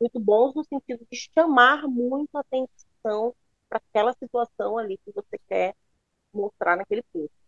Muito 0.00 0.20
bons 0.20 0.54
no 0.54 0.64
sentido 0.64 1.06
de 1.10 1.18
chamar 1.34 1.86
muito 1.88 2.36
a 2.36 2.40
atenção 2.40 3.34
para 3.68 3.78
aquela 3.78 4.12
situação 4.14 4.78
ali 4.78 4.98
que 4.98 5.12
você 5.12 5.38
quer 5.48 5.74
mostrar 6.32 6.76
naquele 6.76 7.02
post. 7.12 7.39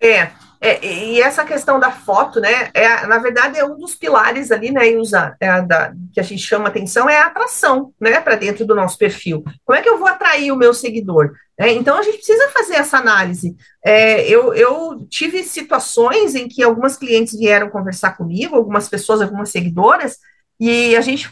É, 0.00 0.30
é, 0.62 0.84
e 0.84 1.22
essa 1.22 1.42
questão 1.42 1.80
da 1.80 1.90
foto, 1.90 2.38
né, 2.38 2.70
é, 2.74 3.06
na 3.06 3.16
verdade 3.18 3.58
é 3.58 3.64
um 3.64 3.78
dos 3.78 3.94
pilares 3.94 4.50
ali, 4.50 4.70
né, 4.70 4.90
usa, 4.96 5.34
é, 5.40 5.62
da, 5.62 5.94
que 6.12 6.20
a 6.20 6.22
gente 6.22 6.42
chama 6.42 6.68
atenção 6.68 7.08
é 7.08 7.18
a 7.18 7.26
atração, 7.26 7.94
né, 7.98 8.20
para 8.20 8.36
dentro 8.36 8.66
do 8.66 8.74
nosso 8.74 8.98
perfil. 8.98 9.42
Como 9.64 9.78
é 9.78 9.80
que 9.80 9.88
eu 9.88 9.98
vou 9.98 10.06
atrair 10.06 10.52
o 10.52 10.56
meu 10.56 10.74
seguidor? 10.74 11.32
É, 11.58 11.72
então 11.72 11.96
a 11.96 12.02
gente 12.02 12.18
precisa 12.18 12.50
fazer 12.50 12.74
essa 12.74 12.98
análise. 12.98 13.56
É, 13.82 14.28
eu, 14.28 14.52
eu 14.52 15.06
tive 15.08 15.42
situações 15.44 16.34
em 16.34 16.46
que 16.46 16.62
algumas 16.62 16.96
clientes 16.96 17.38
vieram 17.38 17.70
conversar 17.70 18.16
comigo, 18.16 18.54
algumas 18.54 18.86
pessoas, 18.86 19.22
algumas 19.22 19.50
seguidoras, 19.50 20.18
e 20.58 20.94
a 20.94 21.00
gente 21.00 21.30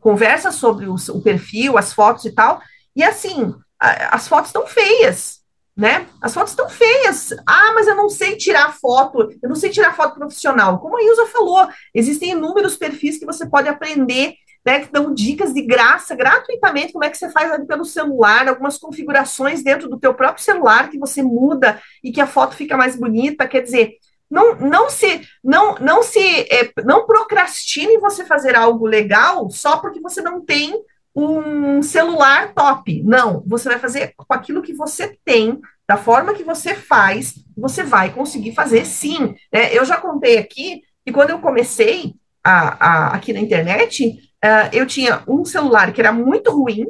conversa 0.00 0.50
sobre 0.50 0.86
o, 0.86 0.94
o 1.10 1.20
perfil, 1.20 1.76
as 1.76 1.92
fotos 1.92 2.24
e 2.24 2.30
tal, 2.30 2.62
e 2.96 3.04
assim, 3.04 3.54
a, 3.78 4.16
as 4.16 4.26
fotos 4.26 4.48
estão 4.48 4.66
feias, 4.66 5.43
né? 5.76 6.06
As 6.20 6.32
fotos 6.32 6.52
estão 6.52 6.68
feias. 6.68 7.30
Ah, 7.46 7.72
mas 7.74 7.86
eu 7.88 7.96
não 7.96 8.08
sei 8.08 8.36
tirar 8.36 8.72
foto, 8.72 9.30
eu 9.42 9.48
não 9.48 9.56
sei 9.56 9.70
tirar 9.70 9.96
foto 9.96 10.14
profissional. 10.14 10.78
Como 10.78 10.96
a 10.96 11.02
Ilza 11.02 11.26
falou, 11.26 11.68
existem 11.92 12.30
inúmeros 12.30 12.76
perfis 12.76 13.18
que 13.18 13.26
você 13.26 13.46
pode 13.46 13.68
aprender, 13.68 14.34
né? 14.64 14.80
Que 14.80 14.92
dão 14.92 15.12
dicas 15.12 15.52
de 15.52 15.62
graça, 15.62 16.14
gratuitamente, 16.14 16.92
como 16.92 17.04
é 17.04 17.10
que 17.10 17.18
você 17.18 17.30
faz 17.30 17.50
ali 17.50 17.66
pelo 17.66 17.84
celular, 17.84 18.48
algumas 18.48 18.78
configurações 18.78 19.62
dentro 19.62 19.88
do 19.88 19.98
teu 19.98 20.14
próprio 20.14 20.44
celular 20.44 20.90
que 20.90 20.98
você 20.98 21.22
muda 21.22 21.80
e 22.02 22.12
que 22.12 22.20
a 22.20 22.26
foto 22.26 22.54
fica 22.54 22.76
mais 22.76 22.94
bonita. 22.94 23.48
Quer 23.48 23.62
dizer, 23.62 23.94
não, 24.30 24.54
não 24.56 24.88
se 24.88 25.22
não 25.42 25.74
não 25.76 26.02
se 26.02 26.20
é, 26.50 26.72
não 26.84 27.06
procrastine 27.06 27.98
você 27.98 28.24
fazer 28.24 28.56
algo 28.56 28.86
legal 28.86 29.50
só 29.50 29.76
porque 29.76 30.00
você 30.00 30.22
não 30.22 30.40
tem 30.40 30.74
um 31.14 31.82
celular 31.82 32.52
top. 32.52 33.02
Não, 33.04 33.42
você 33.46 33.68
vai 33.68 33.78
fazer 33.78 34.14
com 34.16 34.32
aquilo 34.34 34.62
que 34.62 34.74
você 34.74 35.16
tem, 35.24 35.60
da 35.86 35.96
forma 35.96 36.34
que 36.34 36.42
você 36.42 36.74
faz, 36.74 37.34
você 37.56 37.84
vai 37.84 38.12
conseguir 38.12 38.54
fazer 38.54 38.84
sim. 38.84 39.34
Né? 39.52 39.72
Eu 39.72 39.84
já 39.84 39.96
contei 39.96 40.38
aqui 40.38 40.82
que 41.04 41.12
quando 41.12 41.30
eu 41.30 41.38
comecei 41.38 42.14
a, 42.42 42.86
a, 42.86 43.14
aqui 43.14 43.32
na 43.32 43.40
internet, 43.40 44.08
uh, 44.44 44.68
eu 44.72 44.86
tinha 44.86 45.22
um 45.28 45.44
celular 45.44 45.92
que 45.92 46.00
era 46.00 46.12
muito 46.12 46.50
ruim, 46.50 46.86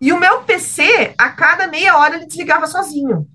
e 0.00 0.12
o 0.12 0.18
meu 0.18 0.42
PC, 0.42 1.14
a 1.16 1.30
cada 1.30 1.68
meia 1.68 1.96
hora, 1.96 2.16
ele 2.16 2.26
desligava 2.26 2.66
sozinho. 2.66 3.28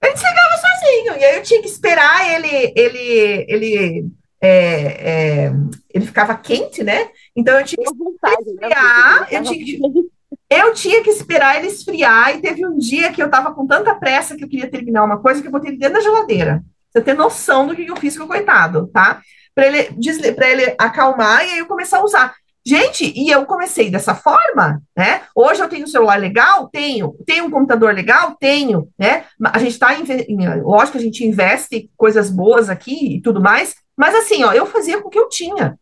Ele 0.00 0.12
desligava 0.12 0.56
sozinho, 0.56 1.16
e 1.18 1.24
aí 1.24 1.36
eu 1.36 1.42
tinha 1.42 1.60
que 1.60 1.68
esperar 1.68 2.30
ele, 2.30 2.72
ele, 2.76 3.44
ele 3.48 4.12
é, 4.42 5.46
é, 5.46 5.52
ele 5.94 6.04
ficava 6.04 6.34
quente, 6.36 6.82
né? 6.82 7.08
Então 7.34 7.58
eu 7.58 7.64
tinha 7.64 7.86
que 7.86 8.02
né, 8.02 8.34
esfriar, 8.40 9.28
eu 9.30 9.42
tinha 9.44 9.64
que, 9.64 9.80
eu 10.50 10.74
tinha 10.74 11.02
que 11.04 11.10
esperar 11.10 11.56
ele 11.56 11.68
esfriar, 11.68 12.36
e 12.36 12.40
teve 12.40 12.66
um 12.66 12.76
dia 12.76 13.12
que 13.12 13.22
eu 13.22 13.30
tava 13.30 13.54
com 13.54 13.66
tanta 13.66 13.94
pressa 13.94 14.36
que 14.36 14.42
eu 14.42 14.48
queria 14.48 14.68
terminar 14.68 15.04
uma 15.04 15.20
coisa 15.20 15.40
que 15.40 15.46
eu 15.46 15.52
botei 15.52 15.70
ele 15.70 15.78
dentro 15.78 15.94
da 15.94 16.00
geladeira. 16.00 16.62
Você 16.90 17.00
ter 17.00 17.14
noção 17.14 17.68
do 17.68 17.76
que 17.76 17.86
eu 17.86 17.96
fiz 17.96 18.18
com 18.18 18.24
o 18.24 18.28
coitado, 18.28 18.88
tá? 18.88 19.22
Para 19.54 19.66
ele, 19.66 20.34
para 20.34 20.50
ele 20.50 20.74
acalmar 20.76 21.46
e 21.46 21.52
aí 21.52 21.58
eu 21.58 21.66
começar 21.66 21.98
a 21.98 22.04
usar. 22.04 22.34
Gente, 22.64 23.12
e 23.16 23.28
eu 23.28 23.44
comecei 23.44 23.90
dessa 23.90 24.14
forma, 24.14 24.80
né? 24.96 25.22
Hoje 25.34 25.60
eu 25.60 25.68
tenho 25.68 25.84
um 25.84 25.88
celular 25.88 26.18
legal? 26.18 26.68
Tenho. 26.68 27.16
Tenho 27.26 27.46
um 27.46 27.50
computador 27.50 27.92
legal? 27.92 28.36
Tenho, 28.38 28.88
né? 28.98 29.24
A 29.44 29.58
gente 29.58 29.72
está, 29.72 29.88
lógico 30.62 30.92
que 30.92 30.98
a 30.98 31.04
gente 31.04 31.26
investe 31.26 31.90
coisas 31.96 32.30
boas 32.30 32.70
aqui 32.70 33.16
e 33.16 33.20
tudo 33.20 33.40
mais, 33.40 33.74
mas 33.96 34.14
assim, 34.14 34.42
ó, 34.44 34.52
eu 34.52 34.66
fazia 34.66 35.00
com 35.00 35.08
o 35.08 35.10
que 35.10 35.18
eu 35.18 35.28
tinha 35.28 35.78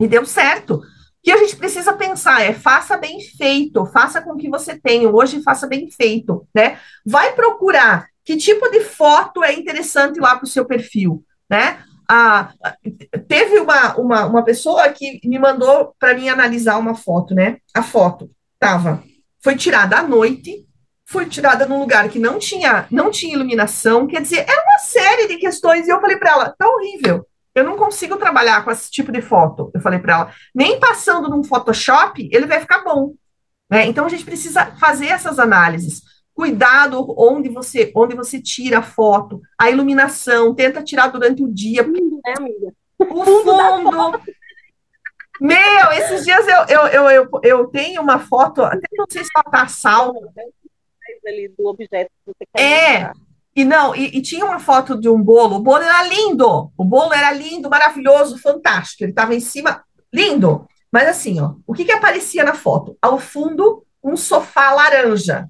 e 0.00 0.08
deu 0.08 0.24
certo. 0.24 0.76
O 0.76 0.82
que 1.22 1.30
a 1.30 1.36
gente 1.36 1.56
precisa 1.56 1.92
pensar 1.92 2.42
é 2.42 2.54
faça 2.54 2.96
bem 2.96 3.20
feito, 3.20 3.84
faça 3.86 4.22
com 4.22 4.32
o 4.32 4.36
que 4.36 4.48
você 4.48 4.78
tem, 4.78 5.06
hoje 5.06 5.42
faça 5.42 5.66
bem 5.66 5.90
feito, 5.90 6.46
né? 6.54 6.78
Vai 7.04 7.34
procurar 7.34 8.08
que 8.24 8.36
tipo 8.36 8.70
de 8.70 8.80
foto 8.80 9.44
é 9.44 9.52
interessante 9.52 10.18
lá 10.18 10.36
para 10.36 10.44
o 10.44 10.48
seu 10.48 10.64
perfil, 10.64 11.24
né? 11.48 11.84
Ah, 12.08 12.52
teve 13.28 13.60
uma, 13.60 13.94
uma, 13.96 14.26
uma 14.26 14.44
pessoa 14.44 14.88
que 14.88 15.20
me 15.24 15.38
mandou 15.38 15.94
para 15.98 16.14
mim 16.14 16.28
analisar 16.28 16.78
uma 16.78 16.94
foto, 16.94 17.34
né? 17.34 17.58
A 17.74 17.82
foto 17.82 18.30
tava, 18.58 19.02
foi 19.42 19.56
tirada 19.56 19.98
à 19.98 20.02
noite, 20.02 20.66
foi 21.06 21.26
tirada 21.26 21.66
num 21.66 21.80
lugar 21.80 22.08
que 22.08 22.18
não 22.18 22.38
tinha, 22.38 22.86
não 22.90 23.10
tinha 23.10 23.34
iluminação, 23.34 24.06
quer 24.06 24.22
dizer, 24.22 24.44
era 24.48 24.62
uma 24.62 24.78
série 24.78 25.28
de 25.28 25.36
questões, 25.36 25.86
e 25.86 25.90
eu 25.90 26.00
falei 26.00 26.16
para 26.16 26.30
ela, 26.30 26.54
tá 26.56 26.68
horrível, 26.68 27.26
Eu 27.54 27.64
não 27.64 27.76
consigo 27.76 28.16
trabalhar 28.16 28.64
com 28.64 28.70
esse 28.70 28.90
tipo 28.90 29.10
de 29.10 29.20
foto. 29.20 29.70
Eu 29.74 29.80
falei 29.80 29.98
para 29.98 30.12
ela, 30.12 30.34
nem 30.54 30.78
passando 30.78 31.28
num 31.28 31.42
Photoshop, 31.42 32.28
ele 32.32 32.46
vai 32.46 32.60
ficar 32.60 32.84
bom. 32.84 33.14
Né? 33.68 33.86
Então 33.86 34.04
a 34.04 34.08
gente 34.08 34.24
precisa 34.24 34.66
fazer 34.76 35.06
essas 35.06 35.38
análises. 35.38 36.02
Cuidado 36.34 37.04
onde 37.18 37.48
você 37.48 37.92
onde 37.94 38.14
você 38.14 38.40
tira 38.40 38.78
a 38.78 38.82
foto, 38.82 39.40
a 39.60 39.68
iluminação, 39.68 40.54
tenta 40.54 40.82
tirar 40.82 41.08
durante 41.08 41.42
o 41.42 41.52
dia. 41.52 41.82
É, 42.26 42.38
amiga. 42.38 42.72
O 42.98 43.04
fundo. 43.24 44.20
Meu, 45.40 45.92
esses 45.92 46.24
dias 46.24 46.46
eu, 46.46 46.64
eu, 46.68 46.86
eu, 46.86 47.10
eu, 47.10 47.30
eu 47.42 47.66
tenho 47.68 48.02
uma 48.02 48.18
foto, 48.18 48.62
até 48.62 48.86
não 48.92 49.06
sei 49.08 49.24
se 49.24 49.30
ela 49.34 49.44
tá 49.44 49.66
salva. 49.66 50.18
Ali 51.26 51.48
do 51.48 51.66
objeto 51.66 52.10
que 52.24 52.32
você 52.32 52.46
quer 52.54 52.62
É, 52.62 53.04
mostrar. 53.06 53.29
E 53.54 53.64
não, 53.64 53.94
e, 53.94 54.18
e, 54.18 54.22
tinha 54.22 54.44
uma 54.44 54.60
foto 54.60 54.98
de 54.98 55.08
um 55.08 55.20
bolo, 55.20 55.56
o 55.56 55.60
bolo 55.60 55.82
era 55.82 56.04
lindo, 56.04 56.70
o 56.76 56.84
bolo 56.84 57.12
era 57.12 57.32
lindo, 57.32 57.68
maravilhoso, 57.68 58.38
fantástico, 58.38 59.02
ele 59.02 59.10
estava 59.10 59.34
em 59.34 59.40
cima, 59.40 59.82
lindo. 60.12 60.66
Mas 60.92 61.08
assim, 61.08 61.40
ó, 61.40 61.54
o 61.66 61.74
que 61.74 61.84
que 61.84 61.92
aparecia 61.92 62.44
na 62.44 62.54
foto? 62.54 62.96
Ao 63.00 63.18
fundo, 63.18 63.84
um 64.02 64.16
sofá 64.16 64.72
laranja. 64.72 65.48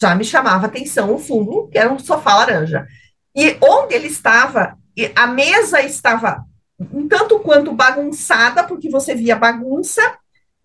Já 0.00 0.14
me 0.14 0.24
chamava 0.24 0.66
atenção 0.66 1.14
o 1.14 1.18
fundo, 1.18 1.68
que 1.68 1.78
era 1.78 1.92
um 1.92 1.98
sofá 1.98 2.36
laranja. 2.36 2.86
E 3.34 3.56
onde 3.60 3.94
ele 3.94 4.08
estava, 4.08 4.76
a 5.14 5.26
mesa 5.26 5.80
estava 5.82 6.44
um 6.92 7.08
tanto 7.08 7.40
quanto 7.40 7.72
bagunçada, 7.72 8.64
porque 8.64 8.88
você 8.88 9.14
via 9.14 9.34
bagunça, 9.34 10.16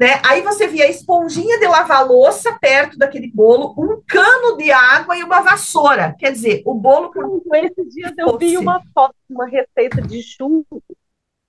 né? 0.04 0.20
Aí 0.26 0.42
você 0.42 0.68
via 0.68 0.84
a 0.84 0.90
esponjinha 0.90 1.58
de 1.58 1.66
lavar 1.66 2.06
louça 2.06 2.58
perto 2.60 2.98
daquele 2.98 3.32
bolo, 3.32 3.74
um 3.78 4.04
cano 4.06 4.58
de 4.58 4.70
água 4.70 5.18
e 5.18 5.24
uma 5.24 5.40
vassoura. 5.40 6.14
Quer 6.20 6.34
dizer, 6.34 6.62
o 6.66 6.74
bolo. 6.74 7.10
Por... 7.10 7.42
Esses 7.56 7.94
dias 7.94 8.12
eu 8.18 8.38
vi 8.38 8.58
uma 8.58 8.84
foto, 8.94 9.16
uma 9.30 9.48
receita 9.48 10.02
de 10.02 10.22
chumbo, 10.22 10.84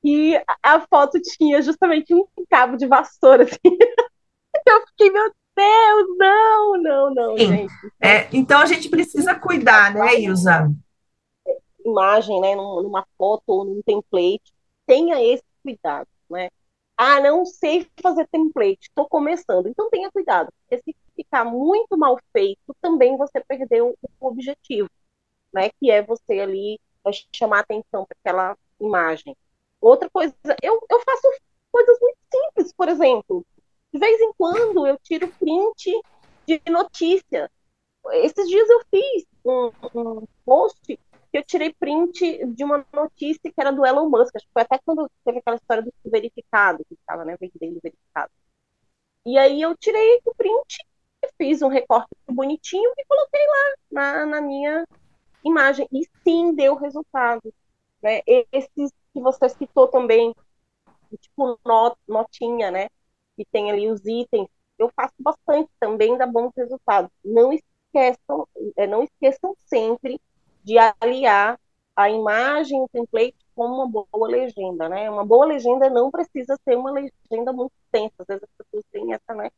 e 0.05 0.41
a 0.63 0.81
foto 0.83 1.21
tinha 1.21 1.61
justamente 1.63 2.15
um 2.15 2.27
cabo 2.49 2.77
de 2.77 2.87
vassoura. 2.87 3.43
Assim. 3.43 3.59
Eu 4.67 4.87
fiquei, 4.87 5.11
meu 5.11 5.33
Deus, 5.57 6.17
não, 6.17 6.81
não, 6.81 7.15
não, 7.15 7.37
Sim. 7.37 7.47
gente. 7.49 7.75
É, 8.01 8.29
então 8.33 8.61
a 8.61 8.67
gente 8.67 8.89
precisa 8.89 9.35
cuidar, 9.35 9.93
né, 9.93 10.21
Ilza? 10.21 10.71
Imagem, 11.85 12.41
né, 12.41 12.55
numa 12.55 13.05
foto 13.19 13.43
ou 13.49 13.65
num 13.65 13.83
template, 13.83 14.53
tenha 14.87 15.21
esse 15.21 15.43
cuidado, 15.63 16.07
né? 16.31 16.49
Ah, 16.97 17.21
não 17.21 17.45
sei 17.45 17.89
fazer 18.01 18.27
template, 18.29 18.89
estou 18.89 19.09
começando. 19.09 19.69
Então 19.69 19.91
tenha 19.91 20.11
cuidado, 20.11 20.53
porque 20.61 20.83
se 20.83 20.97
ficar 21.17 21.45
muito 21.45 21.97
mal 21.97 22.19
feito, 22.33 22.75
também 22.81 23.17
você 23.17 23.41
perdeu 23.41 23.97
o 24.21 24.27
objetivo, 24.29 24.89
né? 25.53 25.71
Que 25.81 25.91
é 25.91 26.03
você 26.03 26.41
ali 26.41 26.81
chamar 27.35 27.61
atenção 27.61 28.07
para 28.07 28.17
aquela 28.21 28.57
imagem. 28.81 29.37
Outra 29.81 30.09
coisa, 30.11 30.35
eu, 30.63 30.81
eu 30.89 31.01
faço 31.01 31.29
coisas 31.71 31.99
muito 32.01 32.19
simples, 32.33 32.73
por 32.73 32.89
exemplo, 32.89 33.45
de 33.93 33.99
vez 33.99 34.21
em 34.21 34.33
quando 34.35 34.87
eu 34.87 34.99
tiro 35.03 35.29
print 35.39 36.01
de 36.47 36.61
notícia. 36.71 37.51
Esses 38.13 38.49
dias 38.49 38.69
eu 38.69 38.81
fiz 38.91 39.27
um, 39.45 39.71
um 39.95 40.27
post 40.45 40.99
que 41.35 41.39
eu 41.39 41.45
tirei 41.45 41.75
print 41.75 42.47
de 42.47 42.63
uma 42.63 42.87
notícia 42.93 43.51
que 43.53 43.61
era 43.61 43.73
do 43.73 43.85
Elon 43.85 44.09
Musk. 44.09 44.37
Acho 44.37 44.47
que 44.47 44.53
foi 44.53 44.63
até 44.63 44.79
quando 44.85 45.11
teve 45.25 45.39
aquela 45.39 45.57
história 45.57 45.83
do 45.83 45.93
verificado, 46.05 46.85
que 46.89 46.95
estava 46.95 47.25
né, 47.25 47.37
vendendo 47.41 47.81
verificado. 47.83 48.31
E 49.27 49.37
aí 49.37 49.61
eu 49.61 49.77
tirei 49.77 50.21
o 50.25 50.33
print, 50.37 50.87
fiz 51.37 51.61
um 51.61 51.67
recorte 51.67 52.09
bonitinho 52.31 52.89
e 52.97 53.05
coloquei 53.05 53.41
lá 53.49 53.75
na, 53.91 54.27
na 54.27 54.41
minha 54.41 54.87
imagem. 55.45 55.89
E 55.93 56.09
sim, 56.23 56.55
deu 56.55 56.77
resultado. 56.77 57.53
Né? 58.01 58.21
Esses 58.53 58.93
que 59.13 59.21
você 59.21 59.49
citou 59.49 59.89
também, 59.89 60.33
tipo 61.21 61.59
not, 61.67 61.97
notinha, 62.07 62.71
né? 62.71 62.87
que 63.37 63.45
tem 63.47 63.73
ali 63.73 63.91
os 63.91 64.07
itens, 64.07 64.47
eu 64.79 64.89
faço 64.95 65.15
bastante 65.19 65.69
também, 65.81 66.17
dá 66.17 66.29
bons 66.29 66.53
resultados. 66.57 67.11
Não 67.25 67.53
esqueçam, 67.53 68.47
é, 68.77 68.87
não 68.87 69.03
esqueçam 69.03 69.57
sempre 69.67 70.21
de 70.65 70.77
aliar 70.79 71.59
a 71.97 72.11
imagem, 72.11 72.81
o 72.81 72.89
template 72.89 73.37
com 73.55 73.67
uma 73.67 73.89
boa 73.89 74.29
legenda, 74.29 74.89
né? 74.89 75.09
Uma 75.11 75.25
boa 75.25 75.47
legenda 75.47 75.89
não 75.91 76.11
precisa 76.11 76.59
ser 76.65 76.77
uma 76.77 76.91
legenda 76.91 77.53
muito 77.53 77.73
extensa. 77.85 78.15
Às 78.19 78.27
vezes 78.27 78.43
as 78.43 78.67
pessoas 78.67 78.85
têm 78.91 79.13
essa, 79.13 79.35
né? 79.35 79.51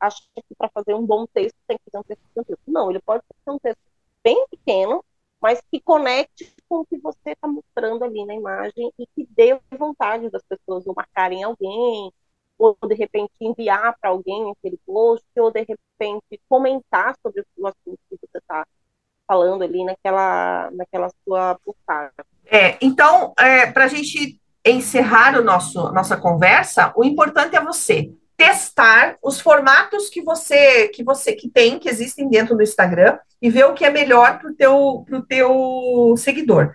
Acham 0.00 0.24
que 0.34 0.54
para 0.56 0.70
fazer 0.70 0.94
um 0.94 1.04
bom 1.04 1.26
texto 1.26 1.56
tem 1.66 1.76
que 1.78 1.90
ter 1.90 1.98
um 1.98 2.02
texto 2.02 2.22
grande. 2.34 2.56
Não, 2.66 2.90
ele 2.90 3.00
pode 3.00 3.22
ser 3.44 3.50
um 3.50 3.58
texto 3.58 3.80
bem 4.24 4.46
pequeno, 4.50 5.04
mas 5.40 5.60
que 5.70 5.80
conecte 5.80 6.52
com 6.68 6.80
o 6.80 6.86
que 6.86 6.98
você 6.98 7.32
está 7.32 7.46
mostrando 7.48 8.04
ali 8.04 8.24
na 8.24 8.34
imagem 8.34 8.92
e 8.98 9.06
que 9.08 9.26
dê 9.30 9.60
vontade 9.76 10.30
das 10.30 10.42
pessoas 10.44 10.86
ou 10.86 10.94
marcarem 10.94 11.42
alguém, 11.42 12.12
ou 12.58 12.76
de 12.86 12.94
repente 12.94 13.32
enviar 13.40 13.96
para 14.00 14.10
alguém 14.10 14.50
aquele 14.52 14.78
post, 14.86 15.26
ou 15.36 15.50
de 15.50 15.60
repente 15.60 16.40
comentar 16.48 17.14
sobre 17.20 17.44
o 17.56 17.66
assunto 17.66 17.98
que 18.08 18.16
você 18.16 18.38
está 18.38 18.66
falando 19.26 19.62
ali 19.62 19.84
naquela, 19.84 20.70
naquela 20.72 21.08
sua 21.24 21.58
postagem. 21.64 22.12
É, 22.46 22.76
então, 22.80 23.32
é, 23.38 23.66
para 23.66 23.84
a 23.84 23.88
gente 23.88 24.38
encerrar 24.64 25.38
o 25.38 25.44
nosso 25.44 25.92
nossa 25.92 26.16
conversa, 26.16 26.92
o 26.96 27.04
importante 27.04 27.56
é 27.56 27.60
você 27.60 28.12
testar 28.36 29.16
os 29.22 29.40
formatos 29.40 30.08
que 30.08 30.22
você 30.22 30.88
que 30.88 31.02
você 31.02 31.32
que 31.32 31.48
tem 31.48 31.78
que 31.78 31.88
existem 31.88 32.28
dentro 32.28 32.56
do 32.56 32.62
Instagram 32.62 33.18
e 33.40 33.50
ver 33.50 33.64
o 33.64 33.74
que 33.74 33.84
é 33.84 33.90
melhor 33.90 34.38
para 34.38 34.50
o 34.50 34.54
teu 34.54 35.04
teu 35.28 36.14
seguidor. 36.16 36.72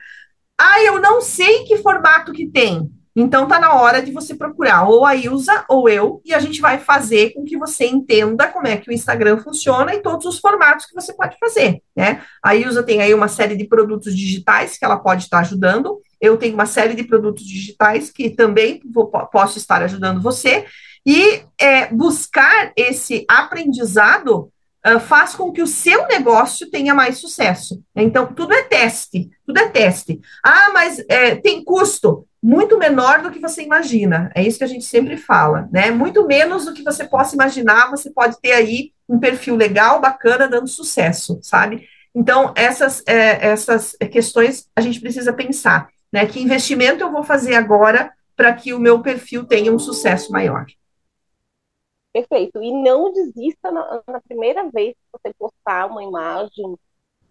Ah, 0.58 0.82
eu 0.82 1.00
não 1.00 1.22
sei 1.22 1.66
que 1.66 1.78
formato 1.78 2.34
que 2.34 2.48
tem. 2.48 2.92
Então 3.20 3.48
tá 3.48 3.60
na 3.60 3.74
hora 3.74 4.00
de 4.00 4.12
você 4.12 4.36
procurar 4.36 4.88
ou 4.88 5.04
a 5.04 5.16
Ilza 5.16 5.66
ou 5.68 5.90
eu, 5.90 6.22
e 6.24 6.36
a 6.36 6.40
gente 6.40 6.62
vai 6.62 6.78
fazer 6.78 7.34
com 7.34 7.44
que 7.44 7.58
você 7.58 7.88
entenda 7.88 8.48
como 8.48 8.68
é 8.68 8.78
que 8.78 8.92
o 8.92 8.94
Instagram 8.94 9.40
funciona 9.40 9.96
e 9.96 10.04
todos 10.04 10.28
os 10.28 10.38
formatos 10.38 10.86
que 10.86 10.94
você 10.94 11.12
pode 11.14 11.36
fazer, 11.40 11.82
né? 11.96 12.22
A 12.44 12.56
Ilza 12.56 12.84
tem 12.84 13.02
aí 13.02 13.16
uma 13.16 13.28
série 13.28 13.56
de 13.56 13.66
produtos 13.66 14.16
digitais 14.16 14.78
que 14.78 14.86
ela 14.86 15.00
pode 15.00 15.24
estar 15.24 15.40
ajudando. 15.40 16.00
Eu 16.22 16.38
tenho 16.38 16.54
uma 16.54 16.68
série 16.68 16.94
de 16.94 17.04
produtos 17.04 17.44
digitais 17.44 18.12
que 18.12 18.30
também 18.30 18.82
vou, 18.94 19.08
posso 19.08 19.58
estar 19.58 19.82
ajudando 19.82 20.22
você. 20.22 20.66
E 21.04 21.42
é, 21.60 21.88
buscar 21.88 22.72
esse 22.76 23.26
aprendizado 23.28 24.52
uh, 24.86 25.00
faz 25.00 25.34
com 25.34 25.52
que 25.52 25.64
o 25.64 25.68
seu 25.68 26.06
negócio 26.08 26.70
tenha 26.70 26.94
mais 26.94 27.18
sucesso. 27.18 27.82
Então, 27.96 28.28
tudo 28.28 28.54
é 28.54 28.62
teste, 28.64 29.30
tudo 29.44 29.58
é 29.58 29.70
teste. 29.70 30.20
Ah, 30.44 30.70
mas 30.72 31.04
é, 31.10 31.36
tem 31.36 31.64
custo 31.64 32.28
muito 32.48 32.78
menor 32.78 33.22
do 33.22 33.30
que 33.30 33.42
você 33.42 33.62
imagina. 33.62 34.32
É 34.34 34.42
isso 34.42 34.58
que 34.58 34.64
a 34.64 34.68
gente 34.68 34.86
sempre 34.86 35.18
fala, 35.18 35.68
né? 35.70 35.92
Muito 35.92 36.26
menos 36.26 36.64
do 36.64 36.74
que 36.74 36.82
você 36.82 37.04
possa 37.04 37.36
imaginar, 37.36 37.92
você 37.92 38.10
pode 38.10 38.40
ter 38.40 38.54
aí 38.54 38.94
um 39.08 39.20
perfil 39.20 39.58
legal, 39.58 40.00
bacana, 40.00 40.48
dando 40.48 40.70
sucesso, 40.70 41.40
sabe? 41.42 41.86
Então, 42.16 42.54
essas, 42.56 43.04
é, 43.06 43.48
essas 43.48 43.98
questões 44.10 44.70
a 44.74 44.80
gente 44.80 45.02
precisa 45.02 45.34
pensar, 45.34 45.90
né? 46.10 46.26
Que 46.26 46.40
investimento 46.40 47.04
eu 47.04 47.12
vou 47.12 47.22
fazer 47.22 47.54
agora 47.54 48.14
para 48.34 48.54
que 48.54 48.74
o 48.74 48.80
meu 48.80 49.02
perfil 49.02 49.46
tenha 49.46 49.70
um 49.70 49.78
sucesso 49.78 50.32
maior? 50.32 50.66
Perfeito. 52.14 52.64
E 52.64 52.72
não 52.72 53.12
desista 53.12 53.70
na, 53.70 54.02
na 54.08 54.22
primeira 54.22 54.64
vez 54.70 54.94
que 54.94 55.20
você 55.22 55.34
postar 55.38 55.88
uma 55.88 56.02
imagem 56.02 56.78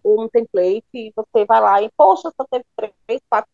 ou 0.03 0.23
um 0.23 0.29
template, 0.29 1.11
você 1.15 1.43
vai 1.43 1.59
lá 1.59 1.81
e, 1.81 1.89
poxa, 1.97 2.31
só 2.39 2.45
teve 2.51 2.65
três, 3.07 3.19
quatro 3.27 3.49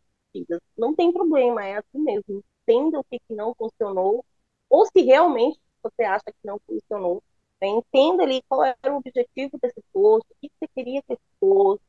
não 0.78 0.96
tem 0.96 1.12
problema, 1.12 1.66
é 1.66 1.78
assim 1.78 2.00
mesmo. 2.00 2.44
Entenda 2.62 3.00
o 3.00 3.04
que, 3.04 3.20
que 3.20 3.34
não 3.34 3.54
funcionou, 3.56 4.24
ou 4.70 4.86
se 4.86 5.02
realmente 5.02 5.60
você 5.82 6.04
acha 6.04 6.26
que 6.26 6.46
não 6.46 6.60
funcionou. 6.66 7.22
Né? 7.62 7.68
Entenda 7.68 8.24
ali 8.24 8.42
qual 8.48 8.64
era 8.64 8.94
o 8.94 8.98
objetivo 8.98 9.58
desse 9.62 9.82
post, 9.92 10.28
o 10.32 10.36
que 10.42 10.52
você 10.60 10.68
queria 10.74 11.02
ter 11.04 11.18
post. 11.40 11.84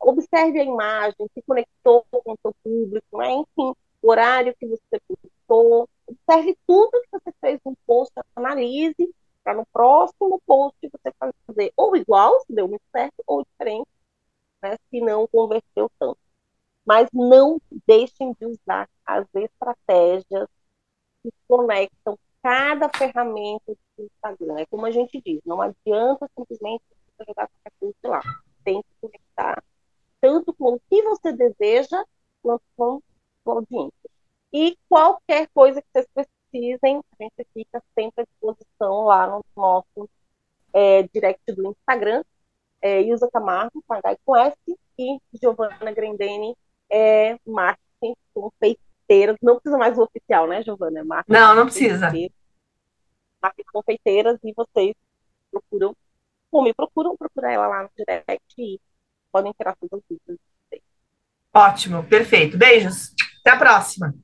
Observe 0.00 0.58
a 0.58 0.64
imagem, 0.64 1.28
se 1.32 1.42
conectou 1.42 2.04
com 2.10 2.32
o 2.32 2.38
seu 2.42 2.54
público, 2.64 3.18
né? 3.18 3.30
enfim, 3.32 3.74
o 4.02 4.10
horário 4.10 4.54
que 4.58 4.66
você 4.66 5.00
postou. 5.06 5.88
Observe 6.06 6.56
tudo 6.66 7.02
que 7.02 7.08
você 7.12 7.32
fez 7.40 7.60
no 7.64 7.76
post, 7.86 8.12
analise 8.34 9.14
para 9.44 9.54
no 9.54 9.66
próximo 9.72 10.40
post 10.46 10.76
você 10.82 11.14
fazer 11.46 11.72
ou 11.76 11.96
igual, 11.96 12.40
se 12.40 12.52
deu 12.52 12.66
muito 12.66 12.82
certo, 12.90 13.22
ou 13.26 13.44
diferente, 13.44 13.88
né? 14.62 14.76
se 14.90 15.00
não 15.00 15.26
converteu 15.28 15.90
tanto 15.98 16.18
mas 16.88 17.06
não 17.12 17.60
deixem 17.86 18.32
de 18.40 18.46
usar 18.46 18.88
as 19.04 19.26
estratégias 19.34 20.48
que 21.22 21.30
conectam 21.46 22.18
cada 22.42 22.88
ferramenta 22.88 23.76
do 23.94 24.04
Instagram. 24.04 24.60
É 24.60 24.64
como 24.64 24.86
a 24.86 24.90
gente 24.90 25.20
diz, 25.20 25.38
não 25.44 25.60
adianta 25.60 26.26
simplesmente 26.34 26.82
jogar 27.26 27.46
qualquer 27.46 27.72
coisa 27.78 27.94
lá. 28.04 28.22
Tem 28.64 28.80
que 28.80 28.88
conectar 29.02 29.62
tanto 30.18 30.54
com 30.54 30.76
o 30.76 30.80
que 30.88 31.02
você 31.02 31.30
deseja, 31.30 32.02
quanto 32.40 32.64
com 32.74 33.02
a 33.50 33.52
audiência. 33.52 34.10
E 34.50 34.78
qualquer 34.88 35.46
coisa 35.52 35.82
que 35.82 35.88
vocês 35.92 36.06
precisem, 36.14 37.02
a 37.18 37.22
gente 37.22 37.46
fica 37.52 37.82
sempre 37.94 38.22
à 38.22 38.24
disposição 38.24 39.04
lá 39.04 39.26
no 39.26 39.44
nosso 39.54 40.08
é, 40.72 41.02
direct 41.02 41.52
do 41.52 41.68
Instagram, 41.68 42.24
é, 42.80 43.02
Ilza 43.02 43.28
Camargo, 43.30 43.84
com 43.86 43.92
H 43.92 44.12
e 44.14 44.18
com 44.24 44.36
S, 44.36 44.56
e 44.98 45.18
Giovanna 45.34 45.92
Grendene, 45.92 46.56
é 46.90 47.38
marketing 47.46 48.14
confeiteiras. 48.32 49.36
Não 49.42 49.54
precisa 49.54 49.67
mais 49.78 49.96
o 49.96 50.02
oficial, 50.02 50.46
né, 50.46 50.62
Giovana? 50.62 51.00
É 51.00 51.04
marca 51.04 51.32
não, 51.32 51.54
não 51.54 51.64
precisa. 51.64 52.12
Marca 53.40 53.62
confeiteiras 53.72 54.38
e 54.42 54.52
vocês 54.52 54.94
procuram, 55.50 55.96
ou 56.50 56.62
me 56.62 56.74
procuram, 56.74 57.16
procurar 57.16 57.52
ela 57.52 57.66
lá 57.68 57.82
no 57.84 57.90
direct 57.96 58.42
e 58.58 58.80
podem 59.30 59.52
tirar 59.52 59.76
suas 59.78 60.02
dúvidas. 60.08 60.38
Ótimo, 61.54 62.04
perfeito. 62.04 62.58
Beijos. 62.58 63.14
Até 63.40 63.50
a 63.50 63.56
próxima. 63.56 64.14